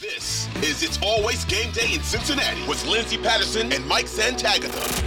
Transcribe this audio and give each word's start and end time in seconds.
This 0.00 0.48
is 0.56 0.82
It's 0.82 0.98
Always 1.02 1.44
Game 1.44 1.70
Day 1.70 1.94
in 1.94 2.02
Cincinnati 2.02 2.66
with 2.66 2.84
Lindsay 2.84 3.16
Patterson 3.16 3.72
and 3.72 3.86
Mike 3.86 4.06
Santagata. 4.06 5.02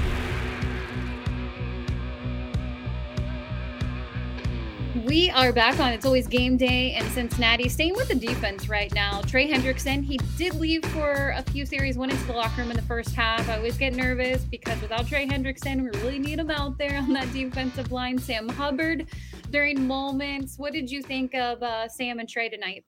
We 5.03 5.29
are 5.31 5.51
back 5.51 5.81
on 5.81 5.91
It's 5.91 6.05
Always 6.05 6.27
Game 6.27 6.55
Day 6.55 6.95
in 6.95 7.05
Cincinnati. 7.09 7.67
Staying 7.67 7.95
with 7.95 8.07
the 8.07 8.15
defense 8.15 8.69
right 8.69 8.93
now. 8.93 9.21
Trey 9.23 9.51
Hendrickson, 9.51 10.03
he 10.05 10.17
did 10.37 10.55
leave 10.55 10.85
for 10.85 11.33
a 11.35 11.43
few 11.43 11.65
series, 11.65 11.97
went 11.97 12.13
into 12.13 12.25
the 12.25 12.33
locker 12.33 12.61
room 12.61 12.71
in 12.71 12.77
the 12.77 12.83
first 12.83 13.13
half. 13.13 13.49
I 13.49 13.57
always 13.57 13.77
get 13.77 13.93
nervous 13.93 14.45
because 14.45 14.79
without 14.81 15.05
Trey 15.05 15.27
Hendrickson, 15.27 15.81
we 15.81 15.99
really 15.99 16.19
need 16.19 16.39
him 16.39 16.49
out 16.49 16.77
there 16.77 16.97
on 16.97 17.11
that 17.11 17.31
defensive 17.33 17.91
line. 17.91 18.17
Sam 18.17 18.47
Hubbard 18.47 19.07
during 19.51 19.85
moments. 19.85 20.57
What 20.57 20.71
did 20.71 20.89
you 20.89 21.01
think 21.01 21.35
of 21.35 21.61
uh, 21.61 21.89
Sam 21.89 22.19
and 22.19 22.29
Trey 22.29 22.47
tonight? 22.47 22.85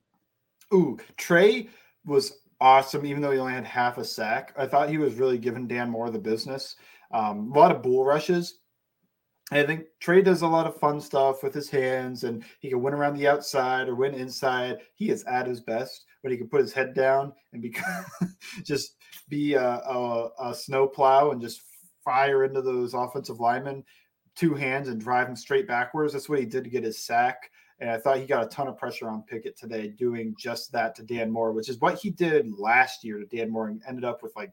Ooh, 0.74 0.98
Trey 1.18 1.68
was 2.10 2.40
awesome, 2.60 3.06
even 3.06 3.22
though 3.22 3.32
he 3.32 3.40
only 3.40 3.54
had 3.54 3.66
half 3.66 3.98
a 3.98 4.04
sack. 4.04 4.54
I 4.58 4.66
thought 4.68 4.90
he 4.90 4.98
was 4.98 5.16
really 5.16 5.38
giving 5.38 5.68
Dan 5.68 5.90
Moore 5.90 6.10
the 6.10 6.20
business. 6.20 6.76
Um, 7.12 7.52
a 7.54 7.58
lot 7.58 7.72
of 7.72 7.82
bull 7.82 8.04
rushes. 8.04 8.60
I 9.52 9.64
think 9.64 9.86
Trey 10.00 10.22
does 10.22 10.44
a 10.44 10.48
lot 10.48 10.68
of 10.68 10.80
fun 10.80 11.02
stuff 11.02 11.42
with 11.42 11.54
his 11.54 11.70
hands, 11.70 12.24
and 12.24 12.44
he 12.60 12.70
can 12.70 12.84
win 12.84 12.94
around 12.94 13.16
the 13.18 13.28
outside 13.28 13.88
or 13.88 13.96
win 13.96 14.14
inside. 14.14 14.80
He 14.94 15.10
is 15.10 15.24
at 15.24 15.48
his 15.48 15.62
best 15.62 16.06
when 16.22 16.32
he 16.32 16.38
can 16.38 16.50
put 16.50 16.62
his 16.62 16.74
head 16.74 16.94
down 16.94 17.34
and 17.54 17.62
be 17.62 17.76
just 18.64 18.96
be 19.28 19.54
a, 19.54 19.64
a, 19.64 20.30
a 20.40 20.54
snow 20.54 20.86
plow 20.88 21.32
and 21.32 21.42
just 21.42 21.62
fire 22.04 22.44
into 22.44 22.62
those 22.62 22.94
offensive 22.94 23.40
linemen 23.40 23.84
two 24.40 24.54
hands 24.54 24.88
and 24.88 25.02
drive 25.02 25.28
him 25.28 25.36
straight 25.36 25.68
backwards. 25.68 26.14
That's 26.14 26.30
what 26.30 26.40
he 26.40 26.46
did 26.46 26.64
to 26.64 26.70
get 26.70 26.84
his 26.84 27.04
sack. 27.04 27.52
And 27.80 27.90
I 27.90 27.98
thought 27.98 28.18
he 28.18 28.26
got 28.26 28.44
a 28.44 28.50
ton 28.50 28.68
of 28.68 28.78
pressure 28.78 29.10
on 29.10 29.24
Pickett 29.24 29.58
today 29.58 29.88
doing 29.88 30.36
just 30.38 30.72
that 30.74 30.96
to 30.96 31.04
Dan 31.04 31.32
Moore, 31.32 31.54
which 31.54 31.70
is 31.70 31.80
what 31.80 31.98
he 31.98 32.10
did 32.10 32.52
last 32.58 33.04
year 33.04 33.20
to 33.20 33.26
Dan 33.26 33.50
Moore 33.50 33.68
and 33.68 33.82
ended 33.88 34.04
up 34.04 34.22
with 34.22 34.36
like 34.36 34.52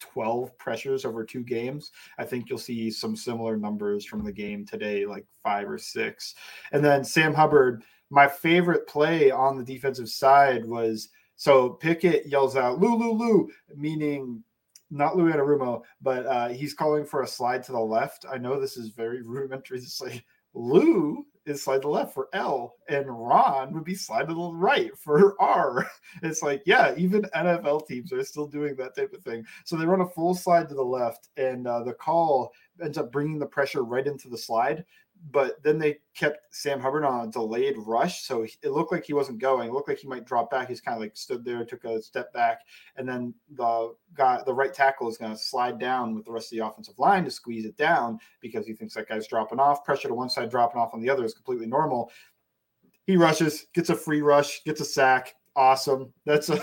12 0.00 0.56
pressures 0.58 1.04
over 1.04 1.24
two 1.24 1.42
games. 1.42 1.90
I 2.18 2.24
think 2.24 2.48
you'll 2.48 2.58
see 2.58 2.90
some 2.90 3.16
similar 3.16 3.56
numbers 3.56 4.04
from 4.04 4.24
the 4.24 4.32
game 4.32 4.64
today, 4.64 5.06
like 5.06 5.26
five 5.42 5.68
or 5.68 5.78
six. 5.78 6.34
And 6.72 6.84
then 6.84 7.04
Sam 7.04 7.34
Hubbard, 7.34 7.82
my 8.10 8.28
favorite 8.28 8.86
play 8.86 9.30
on 9.30 9.56
the 9.56 9.64
defensive 9.64 10.08
side 10.08 10.64
was 10.64 11.08
so 11.36 11.70
Pickett 11.70 12.26
yells 12.26 12.56
out, 12.56 12.80
Lou, 12.80 12.96
Lou, 12.96 13.12
Lou, 13.12 13.48
meaning 13.76 14.42
not 14.90 15.16
Lou 15.16 15.30
Anarumo, 15.30 15.82
but 16.00 16.26
uh, 16.26 16.48
he's 16.48 16.74
calling 16.74 17.04
for 17.04 17.22
a 17.22 17.26
slide 17.26 17.62
to 17.64 17.72
the 17.72 17.80
left. 17.80 18.24
I 18.30 18.38
know 18.38 18.58
this 18.58 18.76
is 18.76 18.90
very 18.90 19.22
rudimentary 19.24 19.80
to 19.80 19.86
say 19.86 20.24
Lou 20.54 21.26
is 21.48 21.62
slide 21.62 21.76
to 21.76 21.80
the 21.82 21.88
left 21.88 22.14
for 22.14 22.28
L, 22.32 22.74
and 22.88 23.06
Ron 23.08 23.72
would 23.74 23.84
be 23.84 23.94
slide 23.94 24.28
to 24.28 24.34
the 24.34 24.52
right 24.52 24.96
for 24.96 25.40
R. 25.40 25.86
It's 26.22 26.42
like, 26.42 26.62
yeah, 26.64 26.94
even 26.96 27.22
NFL 27.34 27.86
teams 27.86 28.12
are 28.12 28.24
still 28.24 28.46
doing 28.46 28.74
that 28.76 28.96
type 28.96 29.12
of 29.12 29.22
thing. 29.22 29.44
So 29.64 29.76
they 29.76 29.84
run 29.84 30.00
a 30.00 30.08
full 30.08 30.34
slide 30.34 30.68
to 30.68 30.74
the 30.74 30.82
left, 30.82 31.28
and 31.36 31.66
uh, 31.66 31.82
the 31.82 31.92
call 31.92 32.52
ends 32.82 32.98
up 32.98 33.12
bringing 33.12 33.38
the 33.38 33.46
pressure 33.46 33.82
right 33.82 34.06
into 34.06 34.28
the 34.28 34.38
slide 34.38 34.84
but 35.30 35.62
then 35.62 35.78
they 35.78 35.98
kept 36.14 36.54
Sam 36.54 36.80
Hubbard 36.80 37.04
on 37.04 37.28
a 37.28 37.30
delayed 37.30 37.76
rush, 37.78 38.22
so 38.22 38.44
it 38.44 38.70
looked 38.70 38.92
like 38.92 39.04
he 39.04 39.12
wasn't 39.12 39.38
going. 39.38 39.68
It 39.68 39.72
looked 39.72 39.88
like 39.88 39.98
he 39.98 40.08
might 40.08 40.24
drop 40.24 40.50
back. 40.50 40.68
He's 40.68 40.80
kind 40.80 40.94
of 40.94 41.00
like 41.00 41.16
stood 41.16 41.44
there, 41.44 41.64
took 41.64 41.84
a 41.84 42.00
step 42.02 42.32
back, 42.32 42.60
and 42.96 43.08
then 43.08 43.34
the 43.54 43.94
guy, 44.14 44.42
the 44.44 44.54
right 44.54 44.72
tackle, 44.72 45.08
is 45.08 45.18
going 45.18 45.32
to 45.32 45.38
slide 45.38 45.78
down 45.78 46.14
with 46.14 46.24
the 46.24 46.32
rest 46.32 46.52
of 46.52 46.58
the 46.58 46.66
offensive 46.66 46.98
line 46.98 47.24
to 47.24 47.30
squeeze 47.30 47.64
it 47.64 47.76
down 47.76 48.18
because 48.40 48.66
he 48.66 48.72
thinks 48.72 48.94
that 48.94 49.08
guy's 49.08 49.26
dropping 49.26 49.60
off. 49.60 49.84
Pressure 49.84 50.08
to 50.08 50.14
one 50.14 50.30
side, 50.30 50.50
dropping 50.50 50.80
off 50.80 50.94
on 50.94 51.00
the 51.00 51.10
other 51.10 51.24
is 51.24 51.34
completely 51.34 51.66
normal. 51.66 52.10
He 53.06 53.16
rushes, 53.16 53.66
gets 53.74 53.90
a 53.90 53.94
free 53.94 54.22
rush, 54.22 54.62
gets 54.64 54.80
a 54.80 54.84
sack. 54.84 55.34
Awesome. 55.56 56.12
That's 56.24 56.50
a. 56.50 56.60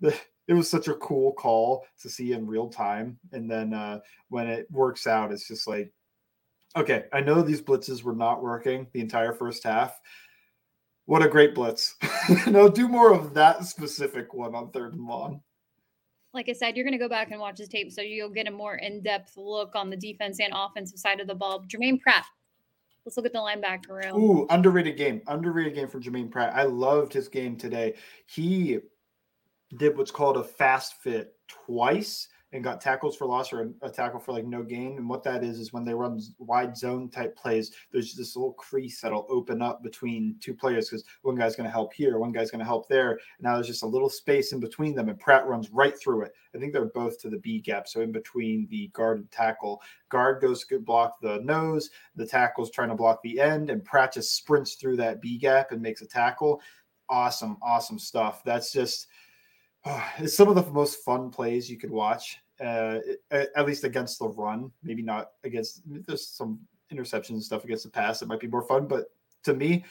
it 0.48 0.54
was 0.54 0.68
such 0.68 0.88
a 0.88 0.94
cool 0.94 1.32
call 1.32 1.84
to 2.00 2.08
see 2.08 2.32
in 2.32 2.46
real 2.46 2.68
time, 2.68 3.18
and 3.32 3.50
then 3.50 3.74
uh, 3.74 4.00
when 4.28 4.46
it 4.46 4.66
works 4.70 5.06
out, 5.06 5.32
it's 5.32 5.46
just 5.46 5.66
like 5.66 5.92
okay, 6.76 7.04
I 7.12 7.20
know 7.20 7.42
these 7.42 7.62
blitzes 7.62 8.02
were 8.02 8.14
not 8.14 8.42
working 8.42 8.86
the 8.92 9.00
entire 9.00 9.32
first 9.32 9.64
half. 9.64 10.00
What 11.06 11.22
a 11.22 11.28
great 11.28 11.54
blitz. 11.54 11.96
no, 12.46 12.68
do 12.68 12.88
more 12.88 13.12
of 13.12 13.34
that 13.34 13.64
specific 13.64 14.34
one 14.34 14.54
on 14.54 14.70
third 14.70 14.94
and 14.94 15.04
long. 15.04 15.42
Like 16.32 16.48
I 16.48 16.52
said, 16.52 16.76
you're 16.76 16.84
going 16.84 16.98
to 16.98 17.04
go 17.04 17.08
back 17.08 17.30
and 17.30 17.40
watch 17.40 17.58
his 17.58 17.68
tape, 17.68 17.92
so 17.92 18.00
you'll 18.00 18.30
get 18.30 18.48
a 18.48 18.50
more 18.50 18.76
in 18.76 19.02
depth 19.02 19.36
look 19.36 19.74
on 19.74 19.90
the 19.90 19.96
defense 19.96 20.40
and 20.40 20.52
offensive 20.54 20.98
side 20.98 21.20
of 21.20 21.26
the 21.26 21.34
ball. 21.34 21.62
Germaine 21.68 21.98
Pratt. 21.98 22.24
Let's 23.04 23.16
look 23.16 23.26
at 23.26 23.32
the 23.32 23.38
linebacker 23.40 23.88
room. 23.88 24.22
Ooh, 24.22 24.46
underrated 24.48 24.96
game. 24.96 25.20
Underrated 25.26 25.74
game 25.74 25.88
for 25.88 25.98
Germaine 25.98 26.30
Pratt. 26.30 26.54
I 26.54 26.62
loved 26.62 27.12
his 27.12 27.28
game 27.28 27.56
today. 27.56 27.94
He 28.26 28.78
did 29.76 29.96
what's 29.96 30.10
called 30.10 30.36
a 30.36 30.44
fast 30.44 31.02
fit 31.02 31.34
twice 31.48 32.28
and 32.52 32.62
got 32.62 32.80
tackles 32.80 33.16
for 33.16 33.26
loss 33.26 33.52
or 33.52 33.72
a, 33.82 33.90
tackle 33.90 34.20
for 34.20 34.32
like 34.32 34.44
no 34.44 34.62
gain. 34.62 34.98
And 34.98 35.08
what 35.08 35.22
that 35.24 35.42
is 35.42 35.58
is 35.58 35.72
when 35.72 35.84
they 35.84 35.94
run 35.94 36.20
wide 36.38 36.76
zone 36.76 37.08
type 37.08 37.36
plays, 37.36 37.72
there's 37.90 38.14
this 38.14 38.36
little 38.36 38.52
crease 38.52 39.00
that'll 39.00 39.26
open 39.30 39.62
up 39.62 39.82
between 39.82 40.36
two 40.40 40.54
players 40.54 40.88
because 40.88 41.04
one 41.22 41.34
guy's 41.34 41.56
going 41.56 41.66
to 41.66 41.72
help 41.72 41.94
here, 41.94 42.18
one 42.18 42.32
guy's 42.32 42.50
going 42.50 42.58
to 42.60 42.64
help 42.64 42.88
there. 42.88 43.12
And 43.12 43.20
now 43.42 43.54
there's 43.54 43.66
just 43.66 43.82
a 43.82 43.86
little 43.86 44.10
space 44.10 44.52
in 44.52 44.60
between 44.60 44.94
them, 44.94 45.08
and 45.08 45.18
Pratt 45.18 45.46
runs 45.46 45.70
right 45.70 45.98
through 45.98 46.22
it. 46.22 46.34
I 46.54 46.58
think 46.58 46.72
they're 46.72 46.86
both 46.86 47.18
to 47.20 47.30
the 47.30 47.38
B 47.38 47.60
gap, 47.60 47.88
so 47.88 48.00
in 48.00 48.12
between 48.12 48.66
the 48.70 48.88
guard 48.88 49.18
and 49.18 49.30
tackle. 49.30 49.80
Guard 50.10 50.42
goes 50.42 50.64
to 50.66 50.78
block 50.78 51.20
the 51.22 51.40
nose, 51.42 51.90
the 52.16 52.26
tackle's 52.26 52.70
trying 52.70 52.90
to 52.90 52.94
block 52.94 53.22
the 53.22 53.40
end, 53.40 53.70
and 53.70 53.84
Pratt 53.84 54.12
just 54.12 54.36
sprints 54.36 54.74
through 54.74 54.96
that 54.96 55.22
B 55.22 55.38
gap 55.38 55.72
and 55.72 55.80
makes 55.80 56.02
a 56.02 56.06
tackle. 56.06 56.60
Awesome, 57.08 57.56
awesome 57.62 57.98
stuff. 57.98 58.42
That's 58.44 58.72
just 58.72 59.06
it's 60.18 60.36
some 60.36 60.48
of 60.48 60.54
the 60.54 60.70
most 60.70 61.04
fun 61.04 61.30
plays 61.30 61.70
you 61.70 61.78
could 61.78 61.90
watch, 61.90 62.38
uh, 62.60 62.98
at 63.30 63.66
least 63.66 63.84
against 63.84 64.18
the 64.18 64.28
run. 64.28 64.70
Maybe 64.82 65.02
not 65.02 65.30
against. 65.44 65.82
There's 65.86 66.28
some 66.28 66.60
interceptions 66.92 67.30
and 67.30 67.42
stuff 67.42 67.64
against 67.64 67.84
the 67.84 67.90
pass. 67.90 68.22
It 68.22 68.28
might 68.28 68.40
be 68.40 68.48
more 68.48 68.62
fun, 68.62 68.86
but 68.86 69.06
to 69.44 69.54
me, 69.54 69.84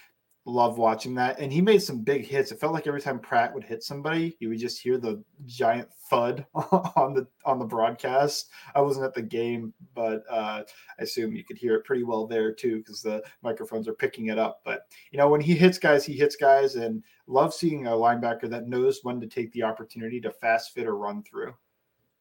love 0.46 0.78
watching 0.78 1.14
that. 1.16 1.40
And 1.40 1.52
he 1.52 1.62
made 1.62 1.82
some 1.84 2.02
big 2.02 2.26
hits. 2.26 2.52
It 2.52 2.60
felt 2.60 2.74
like 2.74 2.88
every 2.88 3.02
time 3.02 3.20
Pratt 3.20 3.54
would 3.54 3.64
hit 3.64 3.84
somebody, 3.84 4.36
you 4.40 4.50
would 4.50 4.60
just 4.60 4.82
hear 4.82 4.98
the 4.98 5.24
giant 5.46 5.90
thud 6.10 6.46
on 6.96 7.14
the 7.14 7.28
on 7.46 7.60
the 7.60 7.66
broadcast. 7.66 8.50
I 8.74 8.82
wasn't 8.82 9.06
at 9.06 9.14
the 9.14 9.22
game, 9.22 9.74
but 9.94 10.24
uh, 10.30 10.64
I 11.00 11.04
assume 11.04 11.36
you 11.36 11.44
could 11.44 11.58
hear 11.58 11.76
it 11.76 11.86
pretty 11.86 12.04
well 12.04 12.26
there 12.26 12.54
too 12.54 12.78
because 12.78 13.02
the 13.02 13.24
microphones 13.44 13.88
are 13.88 13.94
picking 13.94 14.28
it 14.28 14.40
up. 14.40 14.62
But 14.66 14.88
you 15.12 15.18
know, 15.18 15.30
when 15.30 15.42
he 15.42 15.56
hits 15.56 15.78
guys, 15.78 16.06
he 16.06 16.14
hits 16.14 16.36
guys, 16.36 16.76
and 16.76 17.04
love 17.28 17.54
seeing 17.54 17.88
a 17.88 17.92
linebacker 17.92 18.50
that 18.50 18.68
knows 18.68 19.00
when 19.04 19.20
to 19.22 19.28
take 19.28 19.52
the 19.52 19.64
opportunity 19.64 20.20
to 20.22 20.32
fast 20.32 20.74
fit 20.74 20.88
or 20.88 20.98
run 20.98 21.24
through. 21.24 21.54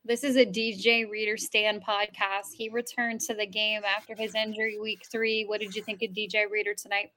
This 0.05 0.25
is 0.25 0.37
a 0.37 0.47
DJ 0.47 1.09
Reader 1.09 1.37
Stand 1.37 1.84
podcast. 1.84 2.55
He 2.55 2.71
returned 2.71 3.21
to 3.22 3.34
the 3.34 3.47
game 3.47 3.83
after 3.84 4.15
his 4.15 4.34
injury 4.34 4.78
week 4.81 5.03
three. 5.11 5.44
What 5.44 5.61
did 5.61 5.77
you 5.77 5.83
think 5.83 6.03
of 6.03 6.11
DJ 6.11 6.50
Reader 6.50 6.75
tonight? 6.75 7.12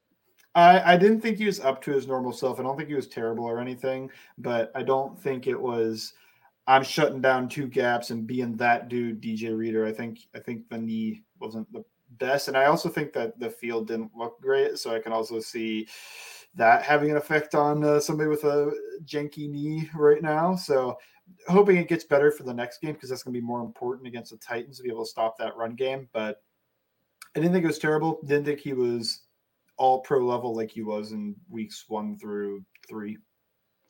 I, 0.54 0.92
I 0.92 0.96
didn't 0.98 1.22
think 1.22 1.38
he 1.38 1.46
was 1.46 1.60
up 1.60 1.80
to 1.82 1.92
his 1.92 2.06
normal 2.06 2.32
self. 2.32 2.60
I 2.60 2.62
don't 2.62 2.76
think 2.76 2.90
he 2.90 2.94
was 2.94 3.08
terrible 3.08 3.44
or 3.44 3.58
anything, 3.58 4.10
but 4.36 4.70
I 4.74 4.82
don't 4.82 5.18
think 5.20 5.46
it 5.46 5.58
was 5.58 6.12
I'm 6.66 6.84
shutting 6.84 7.22
down 7.22 7.48
two 7.48 7.66
gaps 7.66 8.10
and 8.10 8.26
being 8.26 8.56
that 8.58 8.88
dude, 8.88 9.20
DJ 9.20 9.56
Reader. 9.56 9.86
I 9.86 9.92
think 9.92 10.20
I 10.34 10.38
think 10.38 10.68
the 10.68 10.78
knee 10.78 11.22
wasn't 11.40 11.72
the 11.72 11.84
best. 12.18 12.48
And 12.48 12.56
I 12.56 12.66
also 12.66 12.90
think 12.90 13.14
that 13.14 13.40
the 13.40 13.50
field 13.50 13.88
didn't 13.88 14.12
look 14.14 14.40
great. 14.40 14.78
So 14.78 14.94
I 14.94 15.00
can 15.00 15.12
also 15.12 15.40
see 15.40 15.88
that 16.54 16.82
having 16.82 17.10
an 17.10 17.16
effect 17.16 17.54
on 17.54 17.82
uh, 17.82 17.98
somebody 17.98 18.28
with 18.28 18.44
a 18.44 18.72
janky 19.04 19.48
knee 19.48 19.90
right 19.94 20.22
now. 20.22 20.54
So 20.54 20.98
hoping 21.48 21.76
it 21.76 21.88
gets 21.88 22.04
better 22.04 22.30
for 22.30 22.42
the 22.42 22.54
next 22.54 22.80
game 22.80 22.92
because 22.92 23.08
that's 23.10 23.22
going 23.22 23.34
to 23.34 23.40
be 23.40 23.46
more 23.46 23.60
important 23.60 24.06
against 24.06 24.30
the 24.30 24.38
Titans 24.38 24.78
to 24.78 24.82
be 24.82 24.90
able 24.90 25.04
to 25.04 25.10
stop 25.10 25.36
that 25.38 25.56
run 25.56 25.74
game. 25.74 26.08
But 26.12 26.42
I 27.36 27.40
didn't 27.40 27.52
think 27.52 27.64
it 27.64 27.68
was 27.68 27.78
terrible. 27.78 28.20
Didn't 28.24 28.44
think 28.44 28.60
he 28.60 28.72
was 28.72 29.22
all 29.76 30.00
pro 30.00 30.24
level 30.24 30.54
like 30.54 30.70
he 30.70 30.82
was 30.82 31.12
in 31.12 31.34
weeks 31.48 31.84
one 31.88 32.16
through 32.18 32.64
three 32.88 33.18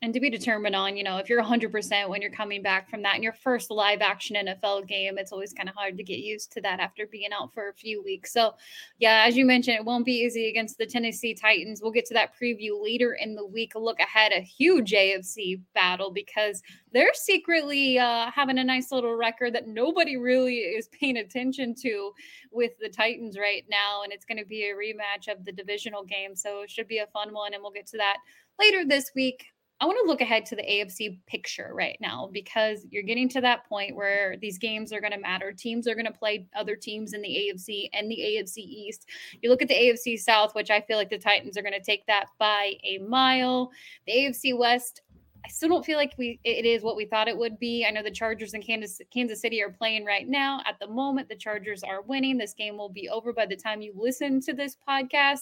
and 0.01 0.13
to 0.13 0.19
be 0.19 0.29
determined 0.29 0.75
on, 0.75 0.97
you 0.97 1.03
know, 1.03 1.17
if 1.17 1.29
you're 1.29 1.41
100% 1.41 2.09
when 2.09 2.21
you're 2.21 2.29
coming 2.29 2.61
back 2.61 2.89
from 2.89 3.01
that 3.03 3.15
in 3.15 3.23
your 3.23 3.33
first 3.33 3.71
live 3.71 4.01
action 4.01 4.35
NFL 4.35 4.87
game, 4.87 5.17
it's 5.17 5.31
always 5.31 5.53
kind 5.53 5.69
of 5.69 5.75
hard 5.75 5.97
to 5.97 6.03
get 6.03 6.19
used 6.19 6.51
to 6.51 6.61
that 6.61 6.79
after 6.79 7.07
being 7.07 7.29
out 7.33 7.53
for 7.53 7.69
a 7.69 7.73
few 7.73 8.03
weeks. 8.03 8.33
So, 8.33 8.53
yeah, 8.99 9.23
as 9.25 9.37
you 9.37 9.45
mentioned, 9.45 9.77
it 9.77 9.85
won't 9.85 10.05
be 10.05 10.11
easy 10.11 10.49
against 10.49 10.77
the 10.77 10.85
Tennessee 10.85 11.33
Titans. 11.33 11.79
We'll 11.81 11.93
get 11.93 12.05
to 12.07 12.13
that 12.13 12.33
preview 12.39 12.81
later 12.83 13.17
in 13.19 13.35
the 13.35 13.45
week. 13.45 13.71
Look 13.73 13.99
ahead, 13.99 14.33
a 14.33 14.41
huge 14.41 14.91
AFC 14.91 15.61
battle 15.73 16.11
because 16.11 16.61
they're 16.91 17.13
secretly 17.13 17.97
uh, 17.97 18.29
having 18.31 18.59
a 18.59 18.63
nice 18.63 18.91
little 18.91 19.15
record 19.15 19.55
that 19.55 19.67
nobody 19.67 20.17
really 20.17 20.57
is 20.57 20.89
paying 20.89 21.17
attention 21.17 21.73
to 21.81 22.11
with 22.51 22.73
the 22.79 22.89
Titans 22.89 23.37
right 23.39 23.63
now. 23.69 24.03
And 24.03 24.11
it's 24.11 24.25
going 24.25 24.39
to 24.39 24.45
be 24.45 24.69
a 24.69 24.75
rematch 24.75 25.31
of 25.31 25.45
the 25.45 25.53
divisional 25.53 26.03
game. 26.03 26.35
So, 26.35 26.61
it 26.63 26.69
should 26.69 26.87
be 26.87 26.99
a 26.99 27.07
fun 27.07 27.33
one. 27.33 27.53
And 27.53 27.63
we'll 27.63 27.71
get 27.71 27.87
to 27.87 27.97
that 27.97 28.17
later 28.59 28.85
this 28.85 29.11
week. 29.15 29.45
I 29.81 29.85
want 29.85 29.97
to 30.01 30.07
look 30.07 30.21
ahead 30.21 30.45
to 30.45 30.55
the 30.55 30.63
AFC 30.63 31.19
picture 31.27 31.71
right 31.73 31.97
now 31.99 32.29
because 32.31 32.85
you're 32.89 33.03
getting 33.03 33.27
to 33.29 33.41
that 33.41 33.67
point 33.67 33.93
where 33.93 34.37
these 34.37 34.57
games 34.57 34.93
are 34.93 35.01
going 35.01 35.11
to 35.11 35.19
matter. 35.19 35.51
Teams 35.51 35.85
are 35.85 35.95
going 35.95 36.05
to 36.05 36.13
play 36.13 36.47
other 36.55 36.77
teams 36.77 37.11
in 37.11 37.21
the 37.21 37.27
AFC 37.27 37.89
and 37.91 38.09
the 38.09 38.17
AFC 38.17 38.59
East. 38.59 39.09
You 39.41 39.49
look 39.49 39.61
at 39.61 39.67
the 39.67 39.73
AFC 39.73 40.17
South, 40.17 40.55
which 40.55 40.71
I 40.71 40.79
feel 40.79 40.97
like 40.97 41.09
the 41.09 41.17
Titans 41.17 41.57
are 41.57 41.61
going 41.61 41.73
to 41.73 41.83
take 41.83 42.05
that 42.07 42.27
by 42.39 42.75
a 42.85 42.99
mile. 42.99 43.69
The 44.07 44.13
AFC 44.13 44.57
West, 44.57 45.01
I 45.45 45.47
still 45.49 45.69
don't 45.69 45.85
feel 45.85 45.97
like 45.97 46.13
we 46.17 46.39
it 46.43 46.65
is 46.65 46.81
what 46.81 46.95
we 46.95 47.05
thought 47.05 47.27
it 47.27 47.37
would 47.37 47.59
be. 47.59 47.85
I 47.85 47.91
know 47.91 48.01
the 48.01 48.09
Chargers 48.09 48.55
and 48.55 48.65
Kansas 48.65 48.99
Kansas 49.13 49.41
City 49.41 49.61
are 49.61 49.69
playing 49.69 50.03
right 50.03 50.27
now. 50.27 50.61
At 50.65 50.79
the 50.79 50.87
moment, 50.87 51.29
the 51.29 51.35
Chargers 51.35 51.83
are 51.83 52.01
winning. 52.01 52.37
This 52.37 52.55
game 52.55 52.77
will 52.77 52.89
be 52.89 53.09
over 53.09 53.31
by 53.31 53.45
the 53.45 53.55
time 53.55 53.81
you 53.81 53.93
listen 53.95 54.41
to 54.41 54.53
this 54.53 54.75
podcast. 54.87 55.41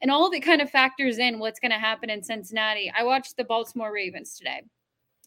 And 0.00 0.10
all 0.10 0.26
of 0.26 0.32
it 0.32 0.40
kind 0.40 0.62
of 0.62 0.70
factors 0.70 1.18
in 1.18 1.38
what's 1.38 1.60
going 1.60 1.72
to 1.72 1.78
happen 1.78 2.08
in 2.08 2.22
Cincinnati. 2.22 2.90
I 2.96 3.02
watched 3.04 3.36
the 3.36 3.44
Baltimore 3.44 3.92
Ravens 3.92 4.38
today. 4.38 4.62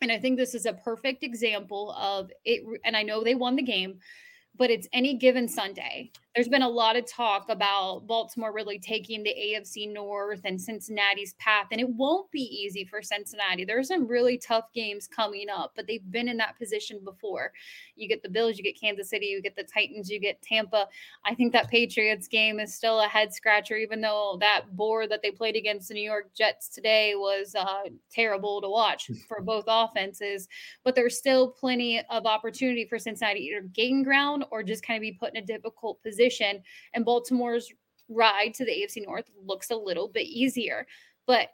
And 0.02 0.12
I 0.12 0.18
think 0.18 0.38
this 0.38 0.56
is 0.56 0.66
a 0.66 0.74
perfect 0.74 1.24
example 1.24 1.92
of 1.92 2.32
it. 2.44 2.64
And 2.86 2.98
I 2.98 3.04
know 3.04 3.24
they 3.24 3.36
won 3.36 3.56
the 3.56 3.62
game, 3.62 4.00
but 4.56 4.72
it's 4.72 4.88
any 4.94 5.14
given 5.14 5.48
Sunday. 5.48 6.12
There's 6.38 6.48
been 6.48 6.62
a 6.62 6.70
lot 6.70 6.96
of 6.96 7.08
talk 7.08 7.50
about 7.50 8.06
Baltimore 8.06 8.54
really 8.54 8.78
taking 8.78 9.24
the 9.24 9.34
AFC 9.36 9.92
North 9.92 10.42
and 10.44 10.62
Cincinnati's 10.62 11.34
path, 11.40 11.66
and 11.72 11.82
it 11.82 11.90
won't 11.90 12.30
be 12.30 12.42
easy 12.42 12.86
for 12.86 13.02
Cincinnati. 13.02 13.66
There's 13.66 13.88
some 13.88 14.06
really 14.06 14.38
tough 14.38 14.66
games 14.72 15.08
coming 15.08 15.48
up, 15.50 15.72
but 15.76 15.88
they've 15.88 16.12
been 16.12 16.28
in 16.28 16.38
that 16.38 16.56
position 16.60 17.00
before. 17.04 17.52
You 17.96 18.08
get 18.08 18.22
the 18.22 18.30
Bills, 18.30 18.56
you 18.56 18.64
get 18.64 18.80
Kansas 18.80 19.10
City, 19.10 19.26
you 19.26 19.42
get 19.42 19.56
the 19.56 19.64
Titans, 19.64 20.12
you 20.12 20.20
get 20.20 20.40
Tampa. 20.44 20.88
I 21.26 21.34
think 21.34 21.54
that 21.54 21.72
Patriots 21.72 22.28
game 22.28 22.60
is 22.60 22.76
still 22.76 23.00
a 23.00 23.08
head 23.08 23.34
scratcher, 23.34 23.76
even 23.76 24.00
though 24.00 24.38
that 24.40 24.66
bore 24.74 25.08
that 25.08 25.24
they 25.24 25.32
played 25.32 25.56
against 25.56 25.88
the 25.88 25.96
New 25.96 26.08
York 26.08 26.36
Jets 26.36 26.70
today 26.70 27.16
was 27.16 27.56
uh, 27.56 27.90
terrible 28.12 28.62
to 28.62 28.70
watch 28.70 29.10
for 29.28 29.42
both 29.42 29.66
offenses. 29.68 30.48
But 30.84 30.94
there's 30.94 31.18
still 31.18 31.50
plenty 31.50 32.00
of 32.12 32.28
opportunity 32.28 32.86
for 32.86 33.00
Cincinnati 33.00 33.40
to 33.40 33.46
either 33.46 33.68
gain 33.74 34.04
ground 34.04 34.46
or 34.52 34.62
just 34.62 34.86
kind 34.86 34.98
of 34.98 35.02
be 35.02 35.14
put 35.14 35.34
in 35.34 35.42
a 35.42 35.46
difficult 35.46 36.00
position 36.04 36.27
position, 36.28 36.62
and 36.94 37.06
Baltimore's 37.06 37.72
ride 38.10 38.54
to 38.56 38.66
the 38.66 38.72
AFC 38.72 39.06
North 39.06 39.26
looks 39.46 39.70
a 39.70 39.76
little 39.76 40.08
bit 40.08 40.28
easier. 40.28 40.86
But 41.26 41.50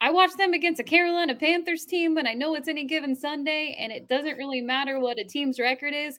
I 0.00 0.10
watched 0.10 0.36
them 0.36 0.52
against 0.52 0.80
a 0.80 0.84
Carolina 0.84 1.34
Panthers 1.34 1.84
team, 1.84 2.16
and 2.16 2.28
I 2.28 2.34
know 2.34 2.54
it's 2.54 2.68
any 2.68 2.84
given 2.84 3.14
Sunday, 3.14 3.76
and 3.78 3.92
it 3.92 4.08
doesn't 4.08 4.36
really 4.36 4.60
matter 4.60 5.00
what 5.00 5.18
a 5.18 5.24
team's 5.24 5.58
record 5.58 5.94
is. 5.94 6.18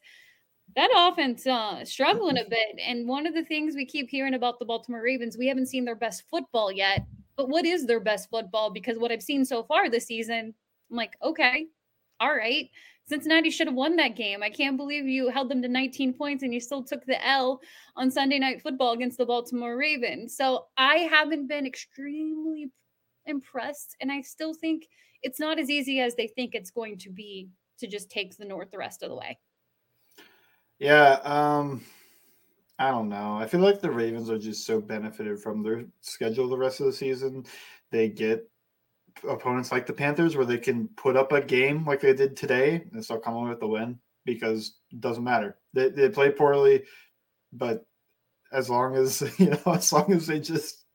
That 0.75 0.89
offense 0.95 1.45
uh, 1.45 1.86
struggling 1.86 2.38
a 2.38 2.50
bit. 2.50 2.80
And 2.83 3.07
one 3.07 3.27
of 3.27 3.36
the 3.36 3.44
things 3.44 3.75
we 3.75 3.86
keep 3.86 4.09
hearing 4.09 4.33
about 4.33 4.57
the 4.57 4.65
Baltimore 4.65 5.03
Ravens, 5.03 5.38
we 5.38 5.47
haven't 5.47 5.68
seen 5.68 5.86
their 5.86 5.95
best 5.95 6.24
football 6.30 6.71
yet. 6.71 7.06
But 7.38 7.50
what 7.50 7.65
is 7.65 7.86
their 7.86 8.00
best 8.00 8.30
football? 8.30 8.71
Because 8.71 8.97
what 8.97 9.12
I've 9.12 9.21
seen 9.21 9.45
so 9.45 9.63
far 9.63 9.89
this 9.89 10.07
season, 10.07 10.53
I'm 10.89 10.97
like, 10.97 11.13
okay, 11.21 11.68
all 12.19 12.33
right. 12.36 12.69
Cincinnati 13.07 13.52
should 13.52 13.68
have 13.68 13.75
won 13.75 13.96
that 13.98 14.16
game. 14.16 14.42
I 14.42 14.50
can't 14.50 14.78
believe 14.78 15.06
you 15.06 15.30
held 15.30 15.50
them 15.50 15.62
to 15.62 15.68
19 15.68 16.13
points 16.13 16.44
and 16.44 16.54
you 16.54 16.60
still 16.60 16.84
took 16.84 17.06
the 17.06 17.24
L 17.25 17.62
on 17.96 18.10
Sunday 18.10 18.40
Night 18.40 18.62
Football 18.62 18.94
against 18.94 19.18
the 19.18 19.25
Baltimore 19.25 19.78
Ravens. 19.78 20.36
So 20.36 20.66
I 20.75 20.98
haven't 20.98 21.48
been 21.48 21.68
extremely 21.68 22.72
impressed. 23.28 23.96
And 24.02 24.12
I 24.12 24.22
still 24.22 24.56
think 24.56 24.88
it's 25.22 25.40
not 25.40 25.60
as 25.60 25.69
easy 25.69 26.00
as 26.00 26.16
they 26.16 26.28
think 26.28 26.56
it's 26.56 26.72
going 26.72 26.98
to 27.00 27.12
be 27.12 27.50
to 27.80 27.88
just 27.88 28.10
take 28.10 28.36
the 28.38 28.46
North 28.46 28.72
the 28.72 28.78
rest 28.78 29.04
of 29.04 29.10
the 29.10 29.16
way. 29.16 29.38
Yeah. 30.80 31.19
Um, 31.24 31.84
I 32.80 32.90
don't 32.90 33.10
know. 33.10 33.38
I 33.38 33.46
feel 33.46 33.62
like 33.62 33.81
the 33.81 33.92
Ravens 33.92 34.30
are 34.30 34.40
just 34.40 34.66
so 34.66 34.81
benefited 34.81 35.40
from 35.40 35.62
their 35.62 35.86
schedule 36.02 36.50
the 36.50 36.57
rest 36.57 36.80
of 36.80 36.88
the 36.88 36.94
season. 36.94 37.46
They 37.92 38.10
get 38.10 38.50
opponents 39.28 39.72
like 39.72 39.86
the 39.86 39.94
Panthers 39.94 40.36
where 40.36 40.46
they 40.46 40.58
can 40.58 40.88
put 40.90 41.16
up 41.16 41.32
a 41.32 41.42
game 41.42 41.86
like 41.86 42.02
they 42.02 42.14
did 42.14 42.36
today 42.36 42.86
and 42.92 43.04
still 43.04 43.20
come 43.20 43.36
away 43.36 43.50
with 43.50 43.60
the 43.60 43.68
win 43.68 44.00
because 44.26 44.78
it 44.92 45.00
doesn't 45.00 45.24
matter. 45.24 45.58
They, 45.74 45.90
they 45.90 46.10
play 46.10 46.32
poorly, 46.32 46.84
but 47.54 47.86
as 48.52 48.70
long 48.70 48.96
as 48.96 49.22
you 49.40 49.52
know, 49.52 49.74
as 49.74 49.92
long 49.94 50.12
as 50.12 50.28
they 50.28 50.40
just 50.40 50.86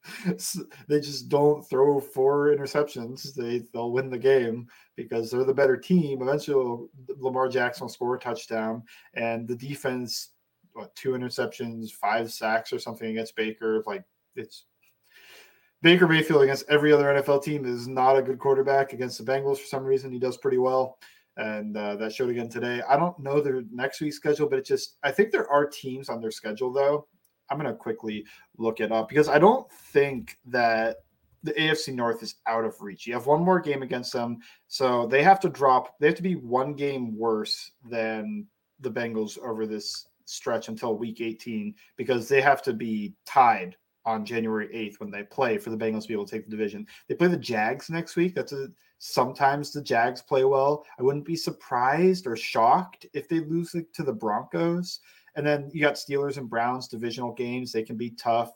they 0.88 1.00
just 1.00 1.28
don't 1.28 1.68
throw 1.68 2.00
four 2.00 2.54
interceptions, 2.56 3.34
they 3.34 3.62
they'll 3.72 3.92
win 3.92 4.10
the 4.10 4.18
game 4.18 4.66
because 4.96 5.30
they're 5.30 5.44
the 5.44 5.54
better 5.54 5.76
team. 5.76 6.22
Eventually, 6.22 6.86
Lamar 7.18 7.48
Jackson 7.48 7.84
will 7.84 7.90
score 7.90 8.16
a 8.16 8.18
touchdown, 8.18 8.82
and 9.14 9.46
the 9.46 9.56
defense, 9.56 10.30
what 10.72 10.94
two 10.94 11.10
interceptions, 11.10 11.90
five 11.90 12.32
sacks 12.32 12.72
or 12.72 12.78
something 12.78 13.10
against 13.10 13.36
Baker, 13.36 13.82
like 13.86 14.04
it's 14.36 14.64
Baker 15.82 16.06
Mayfield 16.06 16.42
against 16.42 16.68
every 16.68 16.92
other 16.92 17.06
NFL 17.06 17.42
team 17.42 17.64
is 17.64 17.88
not 17.88 18.16
a 18.16 18.22
good 18.22 18.38
quarterback. 18.38 18.92
Against 18.92 19.18
the 19.18 19.30
Bengals, 19.30 19.58
for 19.58 19.66
some 19.66 19.84
reason, 19.84 20.12
he 20.12 20.18
does 20.18 20.36
pretty 20.36 20.58
well, 20.58 20.98
and 21.38 21.76
uh, 21.76 21.96
that 21.96 22.12
showed 22.12 22.28
again 22.28 22.50
today. 22.50 22.82
I 22.88 22.96
don't 22.96 23.18
know 23.18 23.40
their 23.40 23.62
next 23.72 24.00
week's 24.00 24.16
schedule, 24.16 24.48
but 24.48 24.58
it 24.58 24.66
just 24.66 24.98
I 25.02 25.10
think 25.10 25.30
there 25.30 25.48
are 25.50 25.66
teams 25.66 26.08
on 26.10 26.20
their 26.20 26.30
schedule 26.30 26.72
though. 26.72 27.06
I'm 27.50 27.56
gonna 27.56 27.74
quickly 27.74 28.26
look 28.58 28.80
it 28.80 28.92
up 28.92 29.08
because 29.08 29.28
I 29.28 29.38
don't 29.38 29.70
think 29.72 30.38
that 30.46 30.98
the 31.42 31.52
AFC 31.52 31.94
North 31.94 32.22
is 32.22 32.34
out 32.46 32.66
of 32.66 32.80
reach. 32.82 33.06
You 33.06 33.14
have 33.14 33.26
one 33.26 33.42
more 33.42 33.58
game 33.58 33.82
against 33.82 34.12
them, 34.12 34.38
so 34.68 35.06
they 35.06 35.22
have 35.22 35.40
to 35.40 35.48
drop. 35.48 35.98
They 35.98 36.08
have 36.08 36.16
to 36.16 36.22
be 36.22 36.36
one 36.36 36.74
game 36.74 37.16
worse 37.16 37.72
than 37.88 38.46
the 38.80 38.90
Bengals 38.90 39.38
over 39.38 39.66
this 39.66 40.06
stretch 40.26 40.68
until 40.68 40.96
Week 40.96 41.22
18 41.22 41.74
because 41.96 42.28
they 42.28 42.42
have 42.42 42.62
to 42.62 42.74
be 42.74 43.14
tied 43.24 43.76
on 44.04 44.24
January 44.24 44.68
8th 44.68 45.00
when 45.00 45.10
they 45.10 45.22
play 45.22 45.58
for 45.58 45.70
the 45.70 45.76
Bengals 45.76 46.02
to 46.02 46.08
be 46.08 46.14
able 46.14 46.24
to 46.24 46.30
take 46.30 46.44
the 46.44 46.50
division. 46.50 46.86
They 47.08 47.14
play 47.14 47.28
the 47.28 47.36
Jags 47.36 47.90
next 47.90 48.16
week. 48.16 48.34
That's 48.34 48.52
a 48.52 48.68
sometimes 48.98 49.72
the 49.72 49.82
Jags 49.82 50.22
play 50.22 50.44
well. 50.44 50.84
I 50.98 51.02
wouldn't 51.02 51.24
be 51.24 51.36
surprised 51.36 52.26
or 52.26 52.36
shocked 52.36 53.06
if 53.12 53.28
they 53.28 53.40
lose 53.40 53.72
to 53.72 54.02
the 54.02 54.12
Broncos. 54.12 55.00
And 55.36 55.46
then 55.46 55.70
you 55.72 55.80
got 55.80 55.94
Steelers 55.94 56.38
and 56.38 56.50
Browns 56.50 56.88
divisional 56.88 57.32
games. 57.32 57.72
They 57.72 57.82
can 57.82 57.96
be 57.96 58.10
tough. 58.10 58.52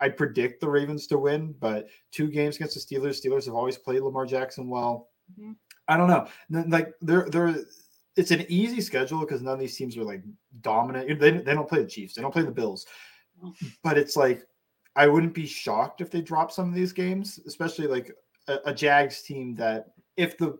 I 0.00 0.08
predict 0.08 0.60
the 0.60 0.68
Ravens 0.68 1.06
to 1.08 1.18
win, 1.18 1.54
but 1.60 1.88
two 2.10 2.28
games 2.28 2.56
against 2.56 2.74
the 2.74 2.80
Steelers. 2.80 3.24
Steelers 3.24 3.46
have 3.46 3.54
always 3.54 3.78
played 3.78 4.02
Lamar 4.02 4.26
Jackson 4.26 4.68
well. 4.68 5.08
Mm-hmm. 5.38 5.52
I 5.88 5.96
don't 5.96 6.08
know. 6.08 6.26
Like 6.68 6.94
they're 7.00 7.28
they're 7.30 7.54
it's 8.16 8.30
an 8.30 8.44
easy 8.48 8.80
schedule 8.80 9.20
because 9.20 9.42
none 9.42 9.54
of 9.54 9.60
these 9.60 9.76
teams 9.76 9.96
are 9.96 10.04
like 10.04 10.22
dominant. 10.60 11.18
They, 11.18 11.30
they 11.30 11.54
don't 11.54 11.68
play 11.68 11.82
the 11.82 11.88
Chiefs. 11.88 12.14
They 12.14 12.22
don't 12.22 12.32
play 12.32 12.42
the 12.42 12.50
Bills 12.50 12.86
but 13.82 13.98
it's 13.98 14.16
like 14.16 14.46
I 14.96 15.06
wouldn't 15.06 15.34
be 15.34 15.46
shocked 15.46 16.00
if 16.00 16.10
they 16.10 16.20
drop 16.20 16.52
some 16.52 16.68
of 16.68 16.74
these 16.74 16.92
games, 16.92 17.40
especially 17.46 17.86
like 17.86 18.12
a, 18.48 18.58
a, 18.66 18.74
Jags 18.74 19.22
team 19.22 19.54
that 19.54 19.92
if 20.16 20.36
the 20.36 20.58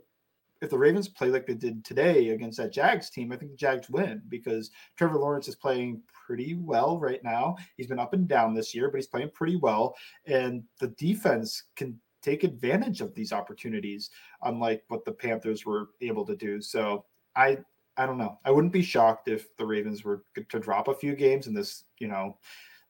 if 0.62 0.70
the 0.70 0.78
Ravens 0.78 1.08
play 1.08 1.28
like 1.28 1.46
they 1.46 1.54
did 1.54 1.84
today 1.84 2.28
against 2.28 2.56
that 2.58 2.72
Jags 2.72 3.10
team, 3.10 3.32
I 3.32 3.36
think 3.36 3.50
the 3.50 3.56
Jags 3.56 3.90
win 3.90 4.22
because 4.28 4.70
Trevor 4.96 5.18
Lawrence 5.18 5.48
is 5.48 5.56
playing 5.56 6.00
pretty 6.26 6.54
well 6.54 7.00
right 7.00 7.22
now. 7.24 7.56
He's 7.76 7.88
been 7.88 7.98
up 7.98 8.14
and 8.14 8.28
down 8.28 8.54
this 8.54 8.74
year, 8.74 8.88
but 8.88 8.98
he's 8.98 9.08
playing 9.08 9.30
pretty 9.34 9.56
well, 9.56 9.96
and 10.26 10.62
the 10.78 10.88
defense 10.88 11.64
can 11.74 12.00
take 12.22 12.44
advantage 12.44 13.00
of 13.00 13.14
these 13.14 13.32
opportunities, 13.32 14.10
unlike 14.42 14.84
what 14.86 15.04
the 15.04 15.12
Panthers 15.12 15.66
were 15.66 15.88
able 16.00 16.24
to 16.24 16.36
do. 16.36 16.62
So 16.62 17.04
I 17.34 17.58
I 17.96 18.06
don't 18.06 18.18
know. 18.18 18.38
I 18.44 18.50
wouldn't 18.50 18.72
be 18.72 18.82
shocked 18.82 19.28
if 19.28 19.54
the 19.56 19.66
Ravens 19.66 20.04
were 20.04 20.24
to 20.48 20.58
drop 20.58 20.88
a 20.88 20.94
few 20.94 21.14
games 21.14 21.46
in 21.46 21.54
this, 21.54 21.84
you 21.98 22.08
know, 22.08 22.38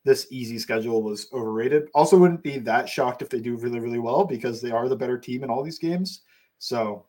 this 0.05 0.27
easy 0.31 0.59
schedule 0.59 1.03
was 1.03 1.29
overrated. 1.33 1.89
Also, 1.95 2.19
wouldn't 2.19 2.43
be 2.43 2.59
that 2.59 2.89
shocked 2.89 3.23
if 3.23 3.29
they 3.29 3.41
do 3.41 3.57
really, 3.57 3.79
really 3.79 3.99
well 3.99 4.25
because 4.25 4.61
they 4.61 4.71
are 4.71 4.89
the 4.89 4.97
better 4.97 5.19
team 5.19 5.45
in 5.45 5.51
all 5.51 5.63
these 5.63 5.79
games. 5.79 6.23
So 6.59 7.07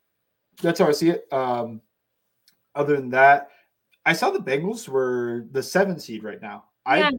that's 0.62 0.80
how 0.80 0.88
I 0.88 0.92
see 0.92 1.10
it. 1.10 1.26
Um, 1.32 1.82
other 2.76 2.96
than 2.96 3.10
that, 3.12 3.50
I 4.06 4.14
saw 4.14 4.30
the 4.30 4.40
Bengals 4.40 4.88
were 4.88 5.46
the 5.52 5.64
seven 5.64 6.00
seed 6.00 6.24
right 6.24 6.42
now. 6.42 6.66
Yeah. 6.88 7.10
I 7.10 7.12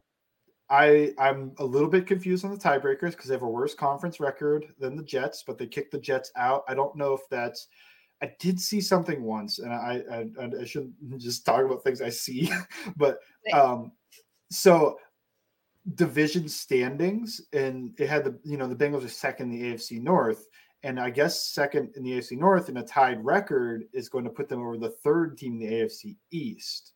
I 0.69 1.13
I'm 1.17 1.53
a 1.59 1.65
little 1.65 1.89
bit 1.89 2.07
confused 2.07 2.45
on 2.45 2.51
the 2.51 2.57
tiebreakers 2.57 3.11
because 3.11 3.27
they 3.27 3.35
have 3.35 3.43
a 3.43 3.47
worse 3.47 3.73
conference 3.73 4.19
record 4.19 4.67
than 4.79 4.95
the 4.95 5.03
Jets, 5.03 5.43
but 5.45 5.57
they 5.57 5.67
kicked 5.67 5.91
the 5.91 5.99
Jets 5.99 6.31
out. 6.35 6.63
I 6.67 6.73
don't 6.73 6.95
know 6.95 7.13
if 7.13 7.21
that's. 7.29 7.67
I 8.21 8.31
did 8.39 8.59
see 8.59 8.79
something 8.79 9.23
once, 9.23 9.59
and 9.59 9.73
I 9.73 10.01
I, 10.11 10.61
I 10.61 10.65
shouldn't 10.65 10.93
just 11.17 11.45
talk 11.45 11.63
about 11.63 11.83
things 11.83 12.01
I 12.01 12.09
see, 12.09 12.51
but 12.97 13.19
um, 13.53 13.91
so 14.49 14.97
division 15.93 16.49
standings, 16.49 17.41
and 17.53 17.93
it 17.99 18.09
had 18.09 18.23
the 18.23 18.39
you 18.43 18.57
know 18.57 18.67
the 18.67 18.75
Bengals 18.75 19.05
are 19.05 19.09
second 19.09 19.53
in 19.53 19.59
the 19.59 19.73
AFC 19.73 20.01
North, 20.01 20.47
and 20.83 20.99
I 20.99 21.11
guess 21.11 21.49
second 21.49 21.91
in 21.95 22.03
the 22.03 22.13
AFC 22.13 22.37
North 22.37 22.69
and 22.69 22.79
a 22.79 22.83
tied 22.83 23.23
record 23.23 23.85
is 23.93 24.09
going 24.09 24.23
to 24.23 24.31
put 24.31 24.49
them 24.49 24.61
over 24.61 24.77
the 24.77 24.89
third 24.89 25.37
team 25.37 25.53
in 25.53 25.59
the 25.59 25.75
AFC 25.75 26.15
East. 26.31 26.93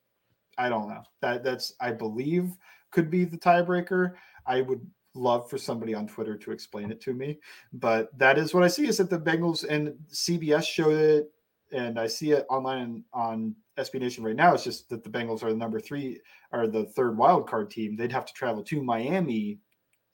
I 0.58 0.70
don't 0.70 0.90
know. 0.90 1.04
That 1.22 1.44
that's 1.44 1.74
I 1.80 1.92
believe 1.92 2.52
could 2.92 3.12
be 3.12 3.26
the 3.26 3.38
tiebreaker. 3.38 4.14
I 4.48 4.62
would 4.62 4.86
love 5.14 5.50
for 5.50 5.58
somebody 5.58 5.94
on 5.94 6.08
Twitter 6.08 6.38
to 6.38 6.52
explain 6.52 6.92
it 6.92 7.02
to 7.02 7.14
me, 7.14 7.40
but 7.74 8.18
that 8.18 8.38
is 8.40 8.54
what 8.54 8.64
I 8.64 8.68
see 8.68 8.88
is 8.88 8.98
that 8.98 9.10
the 9.10 9.20
Bengals 9.20 9.68
and 9.68 9.94
CBS 10.12 10.66
showed 10.66 10.94
it, 10.94 11.32
and 11.72 12.00
I 12.00 12.08
see 12.08 12.32
it 12.32 12.48
online 12.50 13.04
on 13.14 13.56
SB 13.80 14.00
Nation 14.00 14.24
right 14.24 14.36
now. 14.36 14.54
It's 14.54 14.64
just 14.64 14.90
that 14.90 15.04
the 15.04 15.10
Bengals 15.10 15.44
are 15.44 15.52
the 15.52 15.58
number 15.58 15.80
three 15.80 16.20
or 16.52 16.68
the 16.68 16.86
third 16.86 17.18
wild 17.18 17.48
card 17.48 17.72
team. 17.72 17.96
They'd 17.96 18.12
have 18.12 18.26
to 18.26 18.34
travel 18.34 18.64
to 18.64 18.84
Miami 18.84 19.60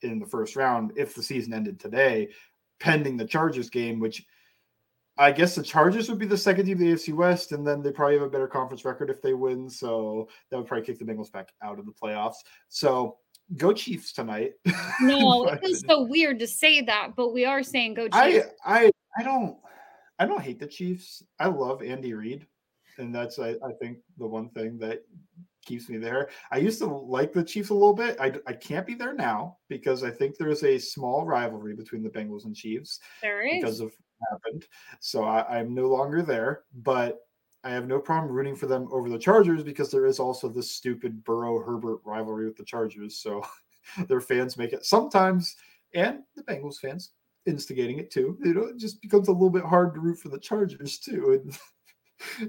in 0.02 0.18
the 0.18 0.26
first 0.26 0.56
round 0.56 0.92
if 0.96 1.14
the 1.14 1.22
season 1.22 1.52
ended 1.52 1.80
today, 1.80 2.28
pending 2.80 3.16
the 3.16 3.26
Chargers 3.26 3.70
game, 3.70 3.98
which 3.98 4.24
I 5.18 5.32
guess 5.32 5.54
the 5.54 5.62
Chargers 5.62 6.08
would 6.08 6.18
be 6.18 6.26
the 6.26 6.36
second 6.36 6.66
team 6.66 6.78
in 6.80 6.88
the 6.88 6.94
AFC 6.94 7.14
West, 7.14 7.52
and 7.52 7.66
then 7.66 7.82
they 7.82 7.90
probably 7.90 8.14
have 8.14 8.26
a 8.26 8.30
better 8.30 8.46
conference 8.46 8.84
record 8.84 9.08
if 9.08 9.22
they 9.22 9.32
win. 9.32 9.70
So 9.70 10.28
that 10.50 10.58
would 10.58 10.66
probably 10.66 10.84
kick 10.84 10.98
the 10.98 11.06
Bengals 11.06 11.32
back 11.32 11.48
out 11.62 11.78
of 11.78 11.86
the 11.86 11.92
playoffs. 11.92 12.36
So 12.68 13.16
go 13.56 13.72
Chiefs 13.72 14.12
tonight. 14.12 14.52
No, 15.00 15.46
it 15.48 15.60
is 15.62 15.84
so 15.86 16.04
weird 16.04 16.38
to 16.38 16.46
say 16.46 16.80
that, 16.80 17.10
but 17.16 17.34
we 17.34 17.44
are 17.44 17.62
saying 17.62 17.94
go 17.94 18.04
Chiefs. 18.04 18.48
I 18.64 18.86
I 18.86 18.90
I 19.18 19.22
don't 19.22 19.58
I 20.18 20.24
don't 20.24 20.40
hate 20.40 20.58
the 20.58 20.66
Chiefs. 20.66 21.22
I 21.38 21.48
love 21.48 21.82
Andy 21.82 22.14
Reid, 22.14 22.46
and 22.98 23.14
that's 23.14 23.38
I, 23.38 23.50
I 23.50 23.72
think 23.80 23.98
the 24.18 24.26
one 24.26 24.48
thing 24.50 24.78
that 24.78 25.02
keeps 25.64 25.88
me 25.88 25.98
there. 25.98 26.30
I 26.50 26.58
used 26.58 26.78
to 26.78 26.86
like 26.86 27.32
the 27.32 27.42
Chiefs 27.42 27.70
a 27.70 27.74
little 27.74 27.94
bit. 27.94 28.16
I, 28.20 28.32
I 28.46 28.52
can't 28.52 28.86
be 28.86 28.94
there 28.94 29.12
now 29.12 29.58
because 29.68 30.04
I 30.04 30.10
think 30.10 30.36
there's 30.36 30.62
a 30.62 30.78
small 30.78 31.26
rivalry 31.26 31.74
between 31.74 32.02
the 32.02 32.08
Bengals 32.08 32.44
and 32.44 32.54
Chiefs 32.54 33.00
there 33.20 33.44
is 33.44 33.60
because 33.60 33.80
of 33.80 33.92
what 34.18 34.30
happened. 34.30 34.66
So 35.00 35.24
I, 35.24 35.58
I'm 35.58 35.74
no 35.74 35.88
longer 35.88 36.22
there, 36.22 36.62
but 36.74 37.26
I 37.64 37.70
have 37.70 37.88
no 37.88 37.98
problem 37.98 38.32
rooting 38.32 38.54
for 38.54 38.66
them 38.66 38.88
over 38.92 39.10
the 39.10 39.18
Chargers 39.18 39.64
because 39.64 39.90
there 39.90 40.06
is 40.06 40.20
also 40.20 40.48
this 40.48 40.70
stupid 40.70 41.24
Burrow 41.24 41.62
Herbert 41.62 41.98
rivalry 42.04 42.46
with 42.46 42.56
the 42.56 42.64
Chargers. 42.64 43.18
So 43.18 43.44
their 44.08 44.20
fans 44.20 44.56
make 44.56 44.72
it 44.72 44.84
sometimes, 44.84 45.56
and 45.92 46.20
the 46.36 46.44
Bengals 46.44 46.78
fans 46.78 47.10
instigating 47.46 47.98
it 47.98 48.10
too. 48.10 48.38
You 48.42 48.54
know, 48.54 48.64
it 48.66 48.76
just 48.76 49.00
becomes 49.02 49.28
a 49.28 49.32
little 49.32 49.50
bit 49.50 49.64
hard 49.64 49.94
to 49.94 50.00
root 50.00 50.18
for 50.18 50.28
the 50.28 50.38
Chargers 50.38 50.98
too. 50.98 51.40
And 51.42 51.58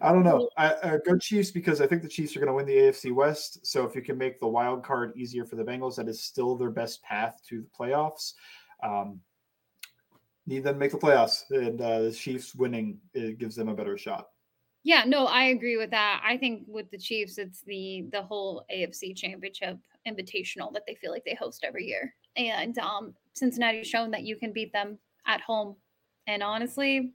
I 0.01 0.12
don't 0.12 0.24
know. 0.24 0.50
I, 0.57 0.75
I 0.83 0.97
go 1.05 1.17
Chiefs 1.17 1.51
because 1.51 1.81
I 1.81 1.88
think 1.88 2.01
the 2.01 2.07
Chiefs 2.07 2.36
are 2.36 2.39
going 2.39 2.47
to 2.47 2.53
win 2.53 2.65
the 2.65 2.75
AFC 2.75 3.13
West. 3.13 3.65
So 3.65 3.86
if 3.86 3.95
you 3.95 4.01
can 4.01 4.17
make 4.17 4.39
the 4.39 4.47
wild 4.47 4.83
card 4.83 5.13
easier 5.15 5.45
for 5.45 5.55
the 5.55 5.63
Bengals, 5.63 5.95
that 5.95 6.07
is 6.07 6.24
still 6.24 6.55
their 6.55 6.69
best 6.69 7.03
path 7.03 7.41
to 7.50 7.62
the 7.62 7.67
playoffs. 7.77 8.33
Um, 8.81 9.19
need 10.45 10.63
them 10.63 10.75
to 10.75 10.79
make 10.79 10.91
the 10.91 10.97
playoffs, 10.97 11.43
and 11.51 11.81
uh, 11.81 12.01
the 12.03 12.12
Chiefs 12.12 12.55
winning 12.55 13.00
it 13.13 13.38
gives 13.38 13.55
them 13.55 13.67
a 13.67 13.75
better 13.75 13.97
shot. 13.97 14.27
Yeah, 14.83 15.03
no, 15.05 15.25
I 15.25 15.45
agree 15.45 15.75
with 15.75 15.91
that. 15.91 16.21
I 16.25 16.38
think 16.38 16.63
with 16.67 16.89
the 16.89 16.97
Chiefs, 16.97 17.38
it's 17.38 17.62
the 17.62 18.05
the 18.12 18.21
whole 18.21 18.65
AFC 18.74 19.15
Championship 19.15 19.77
Invitational 20.07 20.71
that 20.74 20.83
they 20.88 20.95
feel 20.95 21.12
like 21.12 21.25
they 21.25 21.36
host 21.36 21.65
every 21.67 21.86
year, 21.86 22.15
and 22.38 22.77
um, 22.79 23.13
Cincinnati's 23.33 23.88
shown 23.88 24.12
that 24.12 24.24
you 24.24 24.38
can 24.38 24.53
beat 24.53 24.71
them 24.71 24.97
at 25.25 25.41
home. 25.41 25.75
And 26.27 26.41
honestly, 26.41 27.13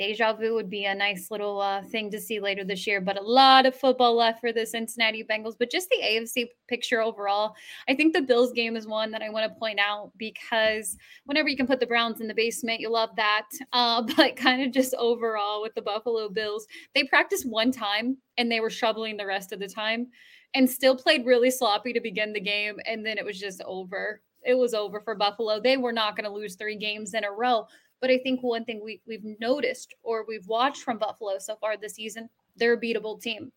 deja 0.00 0.32
vu 0.32 0.54
would 0.54 0.70
be 0.70 0.86
a 0.86 0.94
nice 0.94 1.30
little 1.30 1.60
uh, 1.60 1.82
thing 1.82 2.10
to 2.10 2.18
see 2.18 2.40
later 2.40 2.64
this 2.64 2.86
year. 2.86 3.02
But 3.02 3.18
a 3.18 3.22
lot 3.22 3.66
of 3.66 3.76
football 3.76 4.16
left 4.16 4.40
for 4.40 4.50
the 4.50 4.64
Cincinnati 4.64 5.22
Bengals. 5.22 5.56
But 5.58 5.70
just 5.70 5.90
the 5.90 6.02
AFC 6.02 6.46
picture 6.68 7.02
overall, 7.02 7.54
I 7.86 7.94
think 7.94 8.14
the 8.14 8.22
Bills 8.22 8.50
game 8.52 8.76
is 8.76 8.86
one 8.86 9.10
that 9.10 9.20
I 9.20 9.28
want 9.28 9.52
to 9.52 9.58
point 9.58 9.78
out 9.78 10.12
because 10.16 10.96
whenever 11.26 11.50
you 11.50 11.56
can 11.56 11.66
put 11.66 11.80
the 11.80 11.86
Browns 11.86 12.22
in 12.22 12.28
the 12.28 12.34
basement, 12.34 12.80
you 12.80 12.90
love 12.90 13.10
that. 13.16 13.46
Uh, 13.72 14.02
but 14.16 14.36
kind 14.36 14.62
of 14.62 14.72
just 14.72 14.94
overall 14.94 15.62
with 15.62 15.74
the 15.74 15.82
Buffalo 15.82 16.28
Bills, 16.28 16.66
they 16.94 17.04
practiced 17.04 17.48
one 17.48 17.70
time 17.70 18.16
and 18.36 18.50
they 18.50 18.60
were 18.60 18.68
shoveling 18.68 19.16
the 19.16 19.24
rest 19.24 19.52
of 19.52 19.60
the 19.60 19.68
time 19.68 20.08
and 20.54 20.68
still 20.68 20.96
played 20.96 21.24
really 21.24 21.50
sloppy 21.50 21.92
to 21.92 22.00
begin 22.00 22.32
the 22.32 22.40
game. 22.40 22.76
And 22.86 23.06
then 23.06 23.16
it 23.16 23.24
was 23.24 23.38
just 23.38 23.62
over. 23.64 24.20
It 24.44 24.54
was 24.54 24.74
over 24.74 25.00
for 25.00 25.14
Buffalo. 25.14 25.60
They 25.60 25.76
were 25.76 25.92
not 25.92 26.16
going 26.16 26.24
to 26.24 26.34
lose 26.34 26.56
three 26.56 26.76
games 26.76 27.14
in 27.14 27.24
a 27.24 27.30
row. 27.30 27.66
But 28.00 28.10
I 28.10 28.18
think 28.18 28.42
one 28.42 28.64
thing 28.64 28.80
we, 28.82 29.00
we've 29.06 29.24
noticed 29.40 29.94
or 30.02 30.24
we've 30.26 30.46
watched 30.46 30.82
from 30.82 30.98
Buffalo 30.98 31.38
so 31.38 31.56
far 31.56 31.76
this 31.76 31.94
season, 31.94 32.28
they're 32.56 32.74
a 32.74 32.80
beatable 32.80 33.20
team. 33.20 33.52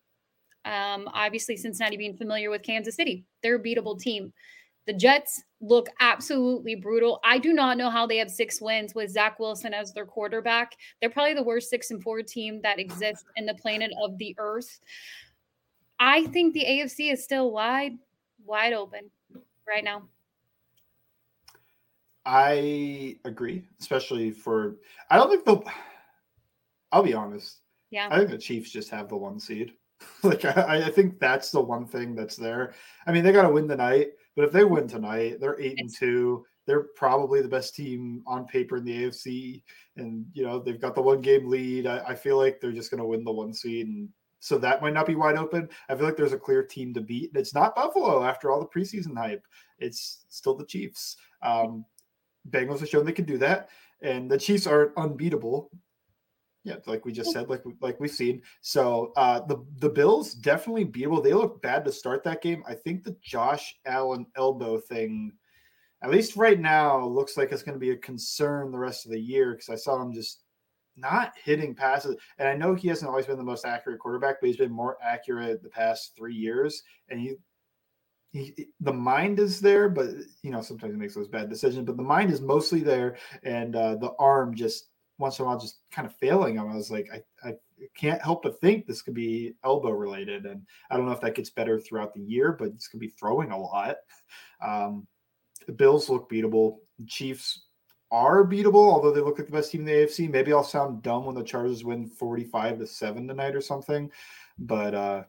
Um, 0.64 1.08
obviously, 1.12 1.56
Cincinnati 1.56 1.96
being 1.96 2.16
familiar 2.16 2.50
with 2.50 2.62
Kansas 2.62 2.96
City, 2.96 3.24
they're 3.42 3.56
a 3.56 3.62
beatable 3.62 3.98
team. 3.98 4.32
The 4.86 4.92
Jets 4.92 5.42
look 5.60 5.88
absolutely 6.00 6.74
brutal. 6.74 7.20
I 7.24 7.38
do 7.38 7.54
not 7.54 7.78
know 7.78 7.88
how 7.88 8.06
they 8.06 8.18
have 8.18 8.30
six 8.30 8.60
wins 8.60 8.94
with 8.94 9.10
Zach 9.10 9.38
Wilson 9.38 9.72
as 9.72 9.92
their 9.92 10.04
quarterback. 10.04 10.76
They're 11.00 11.10
probably 11.10 11.34
the 11.34 11.42
worst 11.42 11.70
six 11.70 11.90
and 11.90 12.02
four 12.02 12.22
team 12.22 12.60
that 12.62 12.78
exists 12.78 13.24
in 13.36 13.46
the 13.46 13.54
planet 13.54 13.92
of 14.02 14.18
the 14.18 14.34
earth. 14.38 14.80
I 15.98 16.26
think 16.26 16.52
the 16.52 16.64
AFC 16.64 17.12
is 17.12 17.24
still 17.24 17.50
wide, 17.50 17.92
wide 18.44 18.74
open 18.74 19.10
right 19.66 19.84
now. 19.84 20.02
I 22.26 23.16
agree, 23.24 23.64
especially 23.80 24.30
for. 24.30 24.76
I 25.10 25.16
don't 25.16 25.30
think 25.30 25.44
they'll. 25.44 25.64
I'll 26.92 27.02
be 27.02 27.14
honest. 27.14 27.60
Yeah. 27.90 28.08
I 28.10 28.18
think 28.18 28.30
the 28.30 28.38
Chiefs 28.38 28.70
just 28.70 28.90
have 28.90 29.08
the 29.08 29.16
one 29.16 29.38
seed. 29.38 29.72
like 30.22 30.44
I, 30.44 30.84
I 30.86 30.90
think 30.90 31.20
that's 31.20 31.50
the 31.50 31.60
one 31.60 31.86
thing 31.86 32.14
that's 32.14 32.36
there. 32.36 32.74
I 33.06 33.12
mean, 33.12 33.24
they 33.24 33.32
got 33.32 33.42
to 33.42 33.50
win 33.50 33.68
tonight, 33.68 34.08
but 34.36 34.44
if 34.44 34.52
they 34.52 34.64
win 34.64 34.88
tonight, 34.88 35.40
they're 35.40 35.60
eight 35.60 35.78
and 35.78 35.94
two. 35.94 36.44
They're 36.66 36.86
probably 36.96 37.42
the 37.42 37.48
best 37.48 37.74
team 37.74 38.22
on 38.26 38.46
paper 38.46 38.78
in 38.78 38.84
the 38.84 39.04
AFC, 39.04 39.62
and 39.96 40.24
you 40.32 40.44
know 40.44 40.58
they've 40.58 40.80
got 40.80 40.94
the 40.94 41.02
one 41.02 41.20
game 41.20 41.48
lead. 41.48 41.86
I, 41.86 41.98
I 42.08 42.14
feel 42.14 42.38
like 42.38 42.60
they're 42.60 42.72
just 42.72 42.90
going 42.90 43.00
to 43.00 43.06
win 43.06 43.22
the 43.22 43.32
one 43.32 43.52
seed, 43.52 43.86
and 43.86 44.08
so 44.44 44.58
that 44.58 44.82
might 44.82 44.92
not 44.92 45.06
be 45.06 45.14
wide 45.14 45.38
open. 45.38 45.70
I 45.88 45.94
feel 45.94 46.04
like 46.04 46.18
there's 46.18 46.34
a 46.34 46.38
clear 46.38 46.62
team 46.62 46.92
to 46.92 47.00
beat. 47.00 47.30
And 47.30 47.40
it's 47.40 47.54
not 47.54 47.74
Buffalo 47.74 48.24
after 48.24 48.50
all 48.50 48.60
the 48.60 48.66
preseason 48.66 49.16
hype. 49.16 49.42
It's 49.78 50.26
still 50.28 50.54
the 50.54 50.66
Chiefs. 50.66 51.16
Um, 51.42 51.86
Bengals 52.50 52.80
have 52.80 52.88
shown 52.88 53.04
they 53.04 53.12
can 53.12 53.24
do 53.24 53.38
that, 53.38 53.68
and 54.02 54.30
the 54.30 54.38
Chiefs 54.38 54.66
are 54.66 54.92
unbeatable. 54.96 55.70
Yeah, 56.64 56.76
like 56.86 57.04
we 57.04 57.12
just 57.12 57.32
said, 57.32 57.50
like 57.50 57.62
like 57.80 58.00
we've 58.00 58.10
seen. 58.10 58.42
So 58.62 59.12
uh, 59.16 59.40
the 59.40 59.64
the 59.78 59.88
Bills 59.88 60.34
definitely 60.34 60.86
beatable. 60.86 61.22
They 61.22 61.34
look 61.34 61.60
bad 61.60 61.84
to 61.84 61.92
start 61.92 62.24
that 62.24 62.42
game. 62.42 62.62
I 62.66 62.74
think 62.74 63.04
the 63.04 63.16
Josh 63.22 63.76
Allen 63.84 64.26
elbow 64.36 64.78
thing, 64.78 65.32
at 66.02 66.10
least 66.10 66.36
right 66.36 66.58
now, 66.58 67.04
looks 67.06 67.36
like 67.36 67.52
it's 67.52 67.62
going 67.62 67.74
to 67.74 67.86
be 67.86 67.90
a 67.90 67.96
concern 67.96 68.70
the 68.70 68.78
rest 68.78 69.04
of 69.04 69.12
the 69.12 69.20
year 69.20 69.52
because 69.52 69.68
I 69.68 69.76
saw 69.76 70.00
him 70.00 70.14
just 70.14 70.44
not 70.96 71.32
hitting 71.42 71.74
passes. 71.74 72.16
And 72.38 72.48
I 72.48 72.54
know 72.54 72.74
he 72.74 72.88
hasn't 72.88 73.08
always 73.08 73.26
been 73.26 73.36
the 73.36 73.44
most 73.44 73.66
accurate 73.66 73.98
quarterback, 73.98 74.36
but 74.40 74.46
he's 74.46 74.56
been 74.56 74.72
more 74.72 74.96
accurate 75.02 75.62
the 75.62 75.68
past 75.68 76.12
three 76.16 76.34
years. 76.34 76.82
And 77.08 77.20
he 77.20 77.34
he, 78.34 78.66
the 78.80 78.92
mind 78.92 79.38
is 79.38 79.60
there, 79.60 79.88
but 79.88 80.08
you 80.42 80.50
know 80.50 80.60
sometimes 80.60 80.92
he 80.92 80.98
makes 80.98 81.14
those 81.14 81.28
bad 81.28 81.48
decisions. 81.48 81.86
But 81.86 81.96
the 81.96 82.02
mind 82.02 82.32
is 82.32 82.40
mostly 82.40 82.80
there, 82.80 83.16
and 83.44 83.76
uh, 83.76 83.94
the 83.94 84.12
arm 84.18 84.56
just 84.56 84.88
once 85.18 85.38
in 85.38 85.44
a 85.44 85.48
while 85.48 85.58
just 85.58 85.78
kind 85.92 86.04
of 86.04 86.16
failing 86.16 86.56
him. 86.56 86.68
I 86.68 86.74
was 86.74 86.90
like, 86.90 87.08
I, 87.14 87.48
I 87.48 87.54
can't 87.96 88.20
help 88.20 88.42
but 88.42 88.60
think 88.60 88.86
this 88.86 89.02
could 89.02 89.14
be 89.14 89.54
elbow 89.64 89.90
related, 89.90 90.46
and 90.46 90.62
I 90.90 90.96
don't 90.96 91.06
know 91.06 91.12
if 91.12 91.20
that 91.20 91.36
gets 91.36 91.50
better 91.50 91.78
throughout 91.78 92.12
the 92.12 92.22
year, 92.22 92.50
but 92.52 92.68
it's 92.68 92.88
gonna 92.88 92.98
be 92.98 93.08
throwing 93.08 93.52
a 93.52 93.60
lot. 93.60 93.96
Um, 94.60 95.06
the 95.68 95.72
Bills 95.72 96.08
look 96.10 96.28
beatable. 96.28 96.78
Chiefs 97.06 97.66
are 98.10 98.44
beatable, 98.44 98.90
although 98.92 99.12
they 99.12 99.20
look 99.20 99.38
like 99.38 99.46
the 99.46 99.52
best 99.52 99.70
team 99.70 99.82
in 99.82 99.86
the 99.86 99.92
AFC. 99.92 100.28
Maybe 100.28 100.52
I'll 100.52 100.64
sound 100.64 101.02
dumb 101.02 101.24
when 101.24 101.36
the 101.36 101.44
Chargers 101.44 101.84
win 101.84 102.06
45 102.06 102.80
to 102.80 102.86
7 102.86 103.28
tonight 103.28 103.54
or 103.54 103.60
something. 103.60 104.10
But 104.58 104.94
uh 104.94 105.22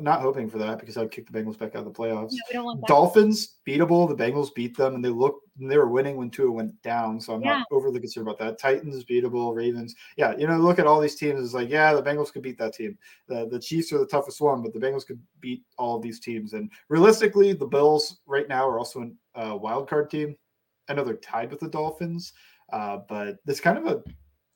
not 0.00 0.20
hoping 0.20 0.48
for 0.48 0.58
that 0.58 0.78
because 0.78 0.96
I'd 0.96 1.10
kick 1.10 1.30
the 1.30 1.38
Bengals 1.38 1.58
back 1.58 1.74
out 1.74 1.86
of 1.86 1.92
the 1.92 1.98
playoffs. 1.98 2.32
No, 2.52 2.80
Dolphins 2.86 3.56
beatable. 3.66 4.08
The 4.08 4.14
Bengals 4.14 4.54
beat 4.54 4.76
them, 4.76 4.94
and 4.94 5.04
they 5.04 5.08
look 5.08 5.40
they 5.58 5.76
were 5.76 5.88
winning 5.88 6.16
when 6.16 6.30
Tua 6.30 6.50
went 6.50 6.80
down. 6.82 7.20
So 7.20 7.34
I'm 7.34 7.42
yeah. 7.42 7.58
not 7.58 7.66
overly 7.70 8.00
concerned 8.00 8.26
about 8.26 8.38
that. 8.38 8.58
Titans 8.58 9.04
beatable. 9.04 9.54
Ravens, 9.54 9.94
yeah. 10.16 10.36
You 10.36 10.46
know, 10.46 10.56
look 10.58 10.78
at 10.78 10.86
all 10.86 11.00
these 11.00 11.16
teams. 11.16 11.42
It's 11.42 11.54
like, 11.54 11.68
yeah, 11.68 11.92
the 11.92 12.02
Bengals 12.02 12.32
could 12.32 12.42
beat 12.42 12.58
that 12.58 12.74
team. 12.74 12.96
The 13.28 13.48
the 13.48 13.58
Chiefs 13.58 13.92
are 13.92 13.98
the 13.98 14.06
toughest 14.06 14.40
one, 14.40 14.62
but 14.62 14.72
the 14.72 14.80
Bengals 14.80 15.06
could 15.06 15.20
beat 15.40 15.62
all 15.78 15.96
of 15.96 16.02
these 16.02 16.20
teams. 16.20 16.52
And 16.52 16.70
realistically, 16.88 17.52
the 17.52 17.66
Bills 17.66 18.20
right 18.26 18.48
now 18.48 18.68
are 18.68 18.78
also 18.78 19.10
a 19.34 19.46
uh, 19.46 19.56
wild 19.56 19.88
card 19.88 20.10
team. 20.10 20.36
I 20.88 20.94
know 20.94 21.04
they're 21.04 21.16
tied 21.16 21.50
with 21.50 21.60
the 21.60 21.68
Dolphins, 21.68 22.32
uh, 22.72 22.98
but 23.08 23.36
it's 23.46 23.60
kind 23.60 23.78
of 23.78 23.86
a 23.86 24.02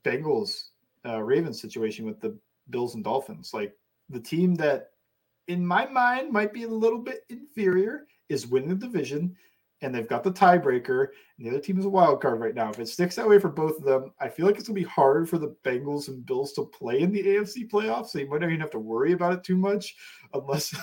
Bengals 0.04 0.68
uh, 1.06 1.22
Ravens 1.22 1.60
situation 1.60 2.04
with 2.04 2.20
the 2.20 2.36
Bills 2.70 2.94
and 2.94 3.04
Dolphins. 3.04 3.50
Like 3.52 3.74
the 4.08 4.20
team 4.20 4.54
that 4.56 4.90
in 5.48 5.66
my 5.66 5.86
mind, 5.86 6.32
might 6.32 6.52
be 6.52 6.64
a 6.64 6.68
little 6.68 6.98
bit 6.98 7.24
inferior 7.28 8.06
is 8.28 8.46
winning 8.46 8.70
the 8.70 8.74
division, 8.74 9.36
and 9.82 9.94
they've 9.94 10.08
got 10.08 10.24
the 10.24 10.32
tiebreaker, 10.32 11.08
and 11.36 11.46
the 11.46 11.50
other 11.50 11.60
team 11.60 11.78
is 11.78 11.84
a 11.84 11.90
wild 11.90 12.22
card 12.22 12.40
right 12.40 12.54
now. 12.54 12.70
If 12.70 12.78
it 12.78 12.88
sticks 12.88 13.16
that 13.16 13.28
way 13.28 13.38
for 13.38 13.50
both 13.50 13.78
of 13.78 13.84
them, 13.84 14.12
I 14.20 14.28
feel 14.28 14.46
like 14.46 14.56
it's 14.56 14.68
gonna 14.68 14.74
be 14.80 14.84
hard 14.84 15.28
for 15.28 15.38
the 15.38 15.54
Bengals 15.64 16.08
and 16.08 16.24
Bills 16.24 16.52
to 16.54 16.64
play 16.64 17.00
in 17.00 17.12
the 17.12 17.22
AFC 17.22 17.68
playoffs. 17.68 18.08
So 18.08 18.18
you 18.18 18.28
might 18.28 18.40
not 18.40 18.48
even 18.48 18.60
have 18.60 18.70
to 18.70 18.78
worry 18.78 19.12
about 19.12 19.34
it 19.34 19.44
too 19.44 19.56
much, 19.56 19.94
unless 20.32 20.74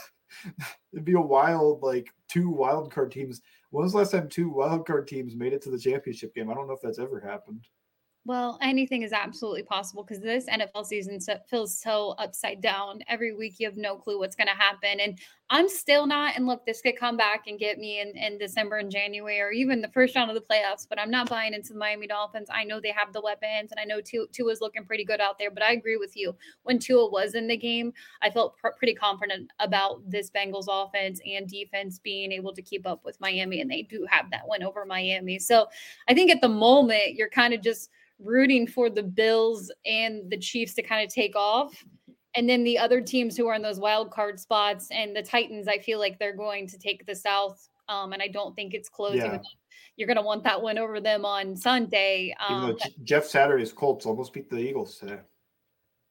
it'd 0.93 1.05
be 1.05 1.13
a 1.13 1.21
wild, 1.21 1.81
like 1.81 2.09
two 2.27 2.49
wild 2.49 2.91
card 2.93 3.11
teams. 3.11 3.41
When 3.71 3.83
was 3.83 3.93
the 3.93 3.99
last 3.99 4.11
time 4.11 4.29
two 4.29 4.49
wild 4.49 4.85
card 4.85 5.07
teams 5.07 5.35
made 5.35 5.53
it 5.53 5.61
to 5.63 5.71
the 5.71 5.79
championship 5.79 6.35
game? 6.35 6.49
I 6.49 6.53
don't 6.53 6.67
know 6.67 6.73
if 6.73 6.81
that's 6.81 6.99
ever 6.99 7.19
happened. 7.19 7.67
Well, 8.23 8.59
anything 8.61 9.01
is 9.01 9.13
absolutely 9.13 9.63
possible 9.63 10.03
because 10.03 10.21
this 10.21 10.45
NFL 10.45 10.85
season 10.85 11.19
so, 11.19 11.37
feels 11.49 11.79
so 11.79 12.13
upside 12.19 12.61
down. 12.61 12.99
Every 13.07 13.33
week 13.33 13.55
you 13.57 13.65
have 13.65 13.77
no 13.77 13.95
clue 13.95 14.19
what's 14.19 14.35
going 14.35 14.47
to 14.47 14.53
happen. 14.53 14.99
And 14.99 15.17
I'm 15.53 15.67
still 15.67 16.07
not. 16.07 16.37
And 16.37 16.47
look, 16.47 16.65
this 16.65 16.81
could 16.81 16.97
come 16.97 17.17
back 17.17 17.43
and 17.47 17.59
get 17.59 17.77
me 17.77 17.99
in, 17.99 18.15
in 18.15 18.37
December 18.37 18.77
and 18.77 18.89
January 18.89 19.41
or 19.41 19.51
even 19.51 19.81
the 19.81 19.89
first 19.89 20.15
round 20.15 20.31
of 20.31 20.35
the 20.35 20.41
playoffs. 20.41 20.87
But 20.87 20.97
I'm 20.97 21.11
not 21.11 21.29
buying 21.29 21.53
into 21.53 21.73
the 21.73 21.79
Miami 21.79 22.07
Dolphins. 22.07 22.47
I 22.49 22.63
know 22.63 22.79
they 22.79 22.93
have 22.93 23.11
the 23.11 23.19
weapons 23.19 23.69
and 23.71 23.79
I 23.79 23.83
know 23.83 23.99
Tua, 23.99 24.27
Tua's 24.31 24.61
looking 24.61 24.85
pretty 24.85 25.03
good 25.03 25.19
out 25.19 25.37
there. 25.37 25.51
But 25.51 25.63
I 25.63 25.73
agree 25.73 25.97
with 25.97 26.15
you. 26.15 26.33
When 26.63 26.79
Tua 26.79 27.09
was 27.09 27.35
in 27.35 27.47
the 27.47 27.57
game, 27.57 27.91
I 28.21 28.29
felt 28.29 28.55
pr- 28.57 28.69
pretty 28.77 28.95
confident 28.95 29.51
about 29.59 30.09
this 30.09 30.31
Bengals 30.31 30.67
offense 30.69 31.19
and 31.25 31.49
defense 31.49 31.99
being 31.99 32.31
able 32.31 32.53
to 32.53 32.61
keep 32.61 32.87
up 32.87 33.03
with 33.03 33.19
Miami. 33.19 33.59
And 33.59 33.69
they 33.69 33.81
do 33.81 34.07
have 34.09 34.31
that 34.31 34.47
win 34.47 34.63
over 34.63 34.85
Miami. 34.85 35.37
So 35.37 35.67
I 36.07 36.13
think 36.13 36.31
at 36.31 36.39
the 36.39 36.47
moment, 36.47 37.15
you're 37.15 37.29
kind 37.29 37.53
of 37.53 37.61
just– 37.61 37.89
rooting 38.23 38.67
for 38.67 38.89
the 38.89 39.03
Bills 39.03 39.71
and 39.85 40.29
the 40.29 40.37
Chiefs 40.37 40.73
to 40.75 40.81
kind 40.81 41.05
of 41.05 41.13
take 41.13 41.35
off. 41.35 41.83
And 42.35 42.49
then 42.49 42.63
the 42.63 42.77
other 42.77 43.01
teams 43.01 43.35
who 43.35 43.47
are 43.47 43.55
in 43.55 43.61
those 43.61 43.79
wild 43.79 44.11
card 44.11 44.39
spots 44.39 44.87
and 44.91 45.15
the 45.15 45.21
Titans, 45.21 45.67
I 45.67 45.77
feel 45.77 45.99
like 45.99 46.17
they're 46.17 46.35
going 46.35 46.67
to 46.67 46.77
take 46.77 47.05
the 47.05 47.15
South. 47.15 47.67
Um, 47.89 48.13
and 48.13 48.21
I 48.21 48.27
don't 48.27 48.55
think 48.55 48.73
it's 48.73 48.87
closing. 48.87 49.19
Yeah. 49.19 49.39
you're 49.97 50.07
going 50.07 50.17
to 50.17 50.23
want 50.23 50.43
that 50.45 50.61
win 50.61 50.77
over 50.77 51.01
them 51.01 51.25
on 51.25 51.55
Sunday. 51.57 52.33
Um, 52.47 52.77
Jeff 53.03 53.25
Saturday's 53.25 53.73
Colts 53.73 54.05
almost 54.05 54.31
beat 54.31 54.49
the 54.49 54.57
Eagles 54.57 54.97
today. 54.97 55.19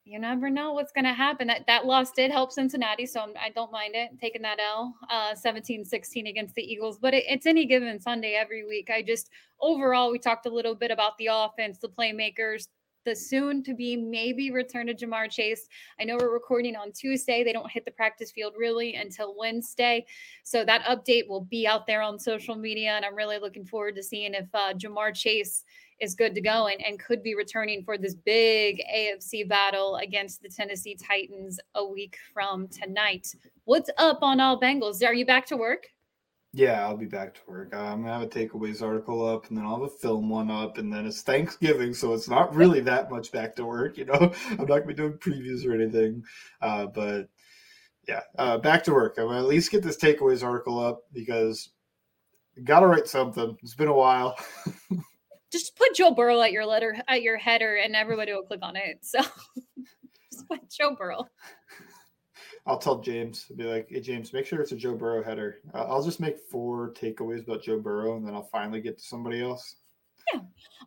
You 0.04 0.18
never 0.18 0.50
know 0.50 0.72
what's 0.72 0.92
going 0.92 1.04
to 1.04 1.12
happen. 1.12 1.46
That 1.46 1.66
that 1.68 1.86
loss 1.86 2.10
did 2.10 2.30
help 2.30 2.50
Cincinnati, 2.52 3.06
so 3.06 3.20
I'm, 3.20 3.32
I 3.40 3.48
do 3.48 3.54
not 3.56 3.70
mind 3.70 3.94
it 3.94 4.10
taking 4.20 4.42
that 4.42 4.58
L, 4.58 4.94
uh, 5.08 5.34
17-16 5.34 6.28
against 6.28 6.54
the 6.54 6.62
Eagles. 6.62 6.98
But 6.98 7.14
it, 7.14 7.24
it's 7.28 7.46
any 7.46 7.64
given 7.64 8.00
Sunday 8.00 8.32
every 8.34 8.66
week. 8.66 8.90
I 8.90 9.02
just 9.02 9.30
overall 9.60 10.10
we 10.10 10.18
talked 10.18 10.46
a 10.46 10.50
little 10.50 10.74
bit 10.74 10.90
about 10.90 11.16
the 11.18 11.28
offense, 11.30 11.78
the 11.78 11.88
playmakers, 11.88 12.66
the 13.04 13.14
soon 13.14 13.62
to 13.64 13.75
be 13.75 13.97
maybe 13.97 14.50
return 14.50 14.87
to 14.87 14.95
Ja'Marr 14.95 15.30
Chase. 15.30 15.66
I 16.00 16.04
know 16.04 16.16
we're 16.16 16.33
recording 16.33 16.76
on 16.76 16.92
Tuesday. 16.92 17.42
They 17.42 17.52
don't 17.52 17.71
hit 17.71 17.85
the 17.85 17.90
practice 17.90 18.30
field 18.30 18.54
really 18.59 18.95
until 18.95 19.35
Wednesday. 19.37 20.07
So 20.42 20.64
that 20.64 20.83
update 20.83 21.28
will 21.28 21.42
be 21.42 21.66
out 21.66 21.87
there 21.87 22.02
on 22.02 22.19
social 22.19 22.57
media. 22.57 22.90
And 22.90 23.04
I'm 23.04 23.14
really 23.14 23.38
looking 23.38 23.64
forward 23.64 23.97
to 23.97 24.02
seeing 24.02 24.35
if 24.35 24.49
uh, 24.54 24.75
Ja'Marr 24.75 25.14
Chase 25.14 25.64
is 26.00 26.14
good 26.14 26.35
to 26.35 26.40
go 26.40 26.66
and, 26.66 26.85
and 26.85 26.99
could 26.99 27.23
be 27.23 27.35
returning 27.35 27.83
for 27.85 27.99
this 27.99 28.14
big 28.14 28.83
AFC 28.92 29.47
battle 29.49 29.97
against 29.97 30.42
the 30.42 30.49
Tennessee 30.49 30.97
Titans 30.97 31.61
a 31.75 31.85
week 31.85 32.16
from 32.33 32.69
tonight. 32.69 33.35
What's 33.64 33.90
up 33.99 34.19
on 34.23 34.40
all 34.40 34.61
Bengals? 34.61 35.07
Are 35.07 35.14
you 35.14 35.26
back 35.26 35.47
to 35.47 35.57
work? 35.57 35.88
Yeah, 36.52 36.85
I'll 36.85 36.97
be 36.97 37.07
back 37.07 37.35
to 37.35 37.40
work. 37.47 37.73
I'm 37.73 38.02
gonna 38.02 38.12
have 38.12 38.23
a 38.23 38.26
takeaways 38.26 38.83
article 38.83 39.25
up, 39.25 39.49
and 39.49 39.57
then 39.57 39.64
I'll 39.64 39.76
have 39.76 39.85
a 39.85 39.88
film 39.88 40.28
one 40.28 40.50
up, 40.50 40.78
and 40.78 40.92
then 40.92 41.07
it's 41.07 41.23
Thanksgiving, 41.23 41.95
so 41.95 42.12
it's 42.12 42.28
not 42.28 42.54
really 42.54 42.80
that 42.80 43.09
much 43.09 43.30
back 43.30 43.54
to 43.57 43.64
work. 43.64 43.97
You 43.97 44.07
know, 44.07 44.33
I'm 44.50 44.57
not 44.57 44.66
gonna 44.66 44.87
be 44.87 44.95
doing 44.95 45.12
previews 45.12 45.64
or 45.64 45.75
anything, 45.75 46.25
uh, 46.61 46.87
but 46.87 47.28
yeah, 48.09 48.23
uh, 48.37 48.59
back 48.59 48.83
to 48.85 48.92
work. 48.92 49.14
I'm 49.16 49.26
gonna 49.26 49.38
at 49.38 49.45
least 49.45 49.71
get 49.71 49.85
this 49.85 49.97
takeaways 49.97 50.42
article 50.42 50.80
up 50.80 51.02
because 51.12 51.71
gotta 52.64 52.87
write 52.87 53.07
something. 53.07 53.57
It's 53.62 53.76
been 53.76 53.88
a 53.88 53.95
while. 53.95 54.37
Just 55.52 55.76
put 55.76 55.95
Joe 55.95 56.12
Burrow 56.12 56.40
at 56.42 56.52
your 56.52 56.66
letter 56.66 56.97
at 57.09 57.23
your 57.23 57.37
header, 57.37 57.76
and 57.76 57.95
everybody 57.95 58.33
will 58.33 58.42
click 58.42 58.61
on 58.62 58.76
it. 58.76 58.99
So 59.02 59.21
just 60.33 60.47
put 60.49 60.71
Joe 60.71 60.95
Burrow. 60.97 61.26
I'll 62.67 62.79
tell 62.79 63.00
James. 63.00 63.47
I'll 63.50 63.57
be 63.57 63.64
like, 63.64 63.88
"Hey 63.90 64.00
James, 64.00 64.33
make 64.33 64.47
sure 64.47 64.61
it's 64.61 64.73
a 64.73 64.76
Joe 64.76 64.95
Burrow 64.95 65.23
header." 65.23 65.61
I'll 65.75 66.02
just 66.02 66.21
make 66.21 66.38
four 66.38 66.93
takeaways 66.93 67.43
about 67.43 67.62
Joe 67.62 67.81
Burrow, 67.81 68.17
and 68.17 68.26
then 68.26 68.35
I'll 68.35 68.43
finally 68.43 68.81
get 68.81 68.99
to 68.99 69.05
somebody 69.05 69.43
else. 69.43 69.76
Yeah, 70.32 70.40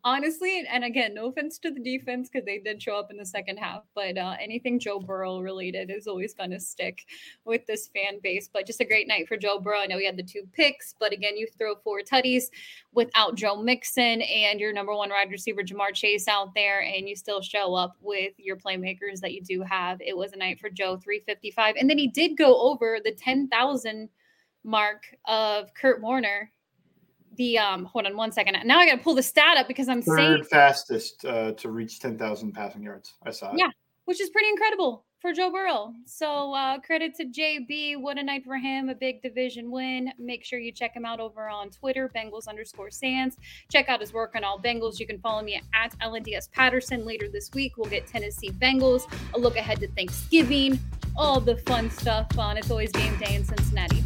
honestly, 0.04 0.64
and 0.70 0.84
again, 0.84 1.14
no 1.14 1.28
offense 1.28 1.58
to 1.60 1.72
the 1.72 1.80
defense 1.80 2.30
because 2.30 2.46
they 2.46 2.60
did 2.60 2.82
show 2.82 2.98
up 2.98 3.12
in 3.12 3.18
the 3.18 3.26
second 3.26 3.58
half, 3.58 3.84
but 3.96 4.18
uh, 4.18 4.36
anything 4.40 4.80
Joe 4.80 5.00
Burrow 5.00 5.40
related 5.40 5.90
is 5.90 6.08
always 6.08 6.34
going 6.34 6.52
to 6.52 6.60
stick 6.60 7.06
with 7.46 7.66
this 7.66 7.88
fan 7.88 8.20
base. 8.22 8.50
But 8.52 8.68
just 8.68 8.82
a 8.82 8.86
great 8.86 9.08
night 9.08 9.28
for 9.28 9.38
Joe 9.38 9.60
Burrow. 9.60 9.80
I 9.80 9.86
know 9.86 9.98
he 9.98 10.06
had 10.06 10.18
the 10.18 10.24
two 10.24 10.44
picks, 10.54 10.96
but 11.00 11.14
again, 11.14 11.38
you 11.38 11.48
throw 11.58 11.76
four 11.84 12.02
tutties 12.02 12.46
without 12.94 13.36
Joe 13.36 13.62
Mixon 13.62 14.22
and 14.22 14.60
your 14.60 14.74
number 14.74 14.96
one 14.96 15.10
wide 15.10 15.32
receiver 15.32 15.64
Ja'Marr 15.64 15.94
Chase 15.94 16.28
out 16.28 16.54
there, 16.56 16.82
and 16.82 17.08
you 17.08 17.16
still 17.16 17.42
show 17.42 17.74
up 17.76 17.96
with 18.02 18.34
your 18.38 18.58
playmakers 18.58 19.20
that 19.22 19.34
you 19.34 19.42
do 19.42 19.62
have. 19.62 20.00
It 20.02 20.16
was 20.16 20.34
a 20.34 20.38
night 20.38 20.60
for 20.60 20.70
Joe, 20.70 20.98
355, 20.98 21.76
and 21.80 21.90
then 21.90 21.98
he 21.98 22.08
did 22.08 22.38
go 22.38 22.60
over 22.62 23.00
the 23.04 23.12
10,000 23.12 24.10
mark 24.64 25.04
of 25.26 25.74
Kurt 25.74 26.02
Warner 26.02 26.52
the 27.36 27.58
um 27.58 27.86
hold 27.86 28.06
on 28.06 28.16
one 28.16 28.32
second. 28.32 28.58
Now 28.66 28.80
i 28.80 28.86
gotta 28.86 29.02
pull 29.02 29.16
the 29.16 29.24
stat 29.24 29.58
up 29.58 29.68
because 29.68 29.88
i'm 29.90 30.02
third 30.02 30.18
saying 30.18 30.44
fastest 30.46 31.26
uh, 31.26 31.52
to 31.54 31.70
reach 31.70 32.00
10000 32.00 32.54
passing 32.54 32.84
yards. 32.84 33.16
I 33.26 33.32
saw 33.32 33.52
it. 33.52 33.60
yeah 33.60 33.70
which 34.06 34.20
is 34.20 34.30
pretty 34.30 34.50
incredible 34.50 35.06
for 35.20 35.32
joe 35.32 35.50
burrow. 35.50 35.94
So 36.06 36.54
uh 36.54 36.80
credit 36.80 37.16
to 37.16 37.26
jb 37.26 38.00
what 38.00 38.18
a 38.18 38.24
night 38.24 38.44
for 38.44 38.58
him. 38.58 38.90
A 38.90 38.96
big 38.96 39.22
division 39.22 39.72
win. 39.72 40.12
Make 40.20 40.44
sure 40.44 40.60
you 40.60 40.72
check 40.72 40.94
him 40.94 41.06
out 41.06 41.20
over 41.20 41.48
on 41.48 41.70
twitter 41.70 42.12
bengals 42.16 42.48
underscore 42.48 42.92
sans. 42.92 43.38
Check 43.72 43.90
out 43.90 44.02
his 44.02 44.14
work 44.14 44.34
on 44.36 44.44
all 44.44 44.60
bengals. 44.60 45.00
You 45.00 45.08
can 45.08 45.20
follow 45.20 45.42
me 45.42 45.62
at 45.74 45.98
lnds 46.00 46.52
patterson 46.52 47.06
later 47.06 47.30
this 47.30 47.52
week. 47.54 47.78
We'll 47.78 47.90
get 47.90 48.08
tennessee 48.08 48.52
bengals 48.52 49.04
a 49.34 49.40
look 49.40 49.56
ahead 49.56 49.80
to 49.80 49.88
thanksgiving 49.90 50.80
all 51.16 51.40
the 51.40 51.58
fun 51.58 51.90
stuff 51.92 52.28
on 52.38 52.58
it's 52.58 52.72
always 52.72 52.92
game 52.92 53.16
day 53.18 53.36
in 53.36 53.46
cincinnati 53.46 54.04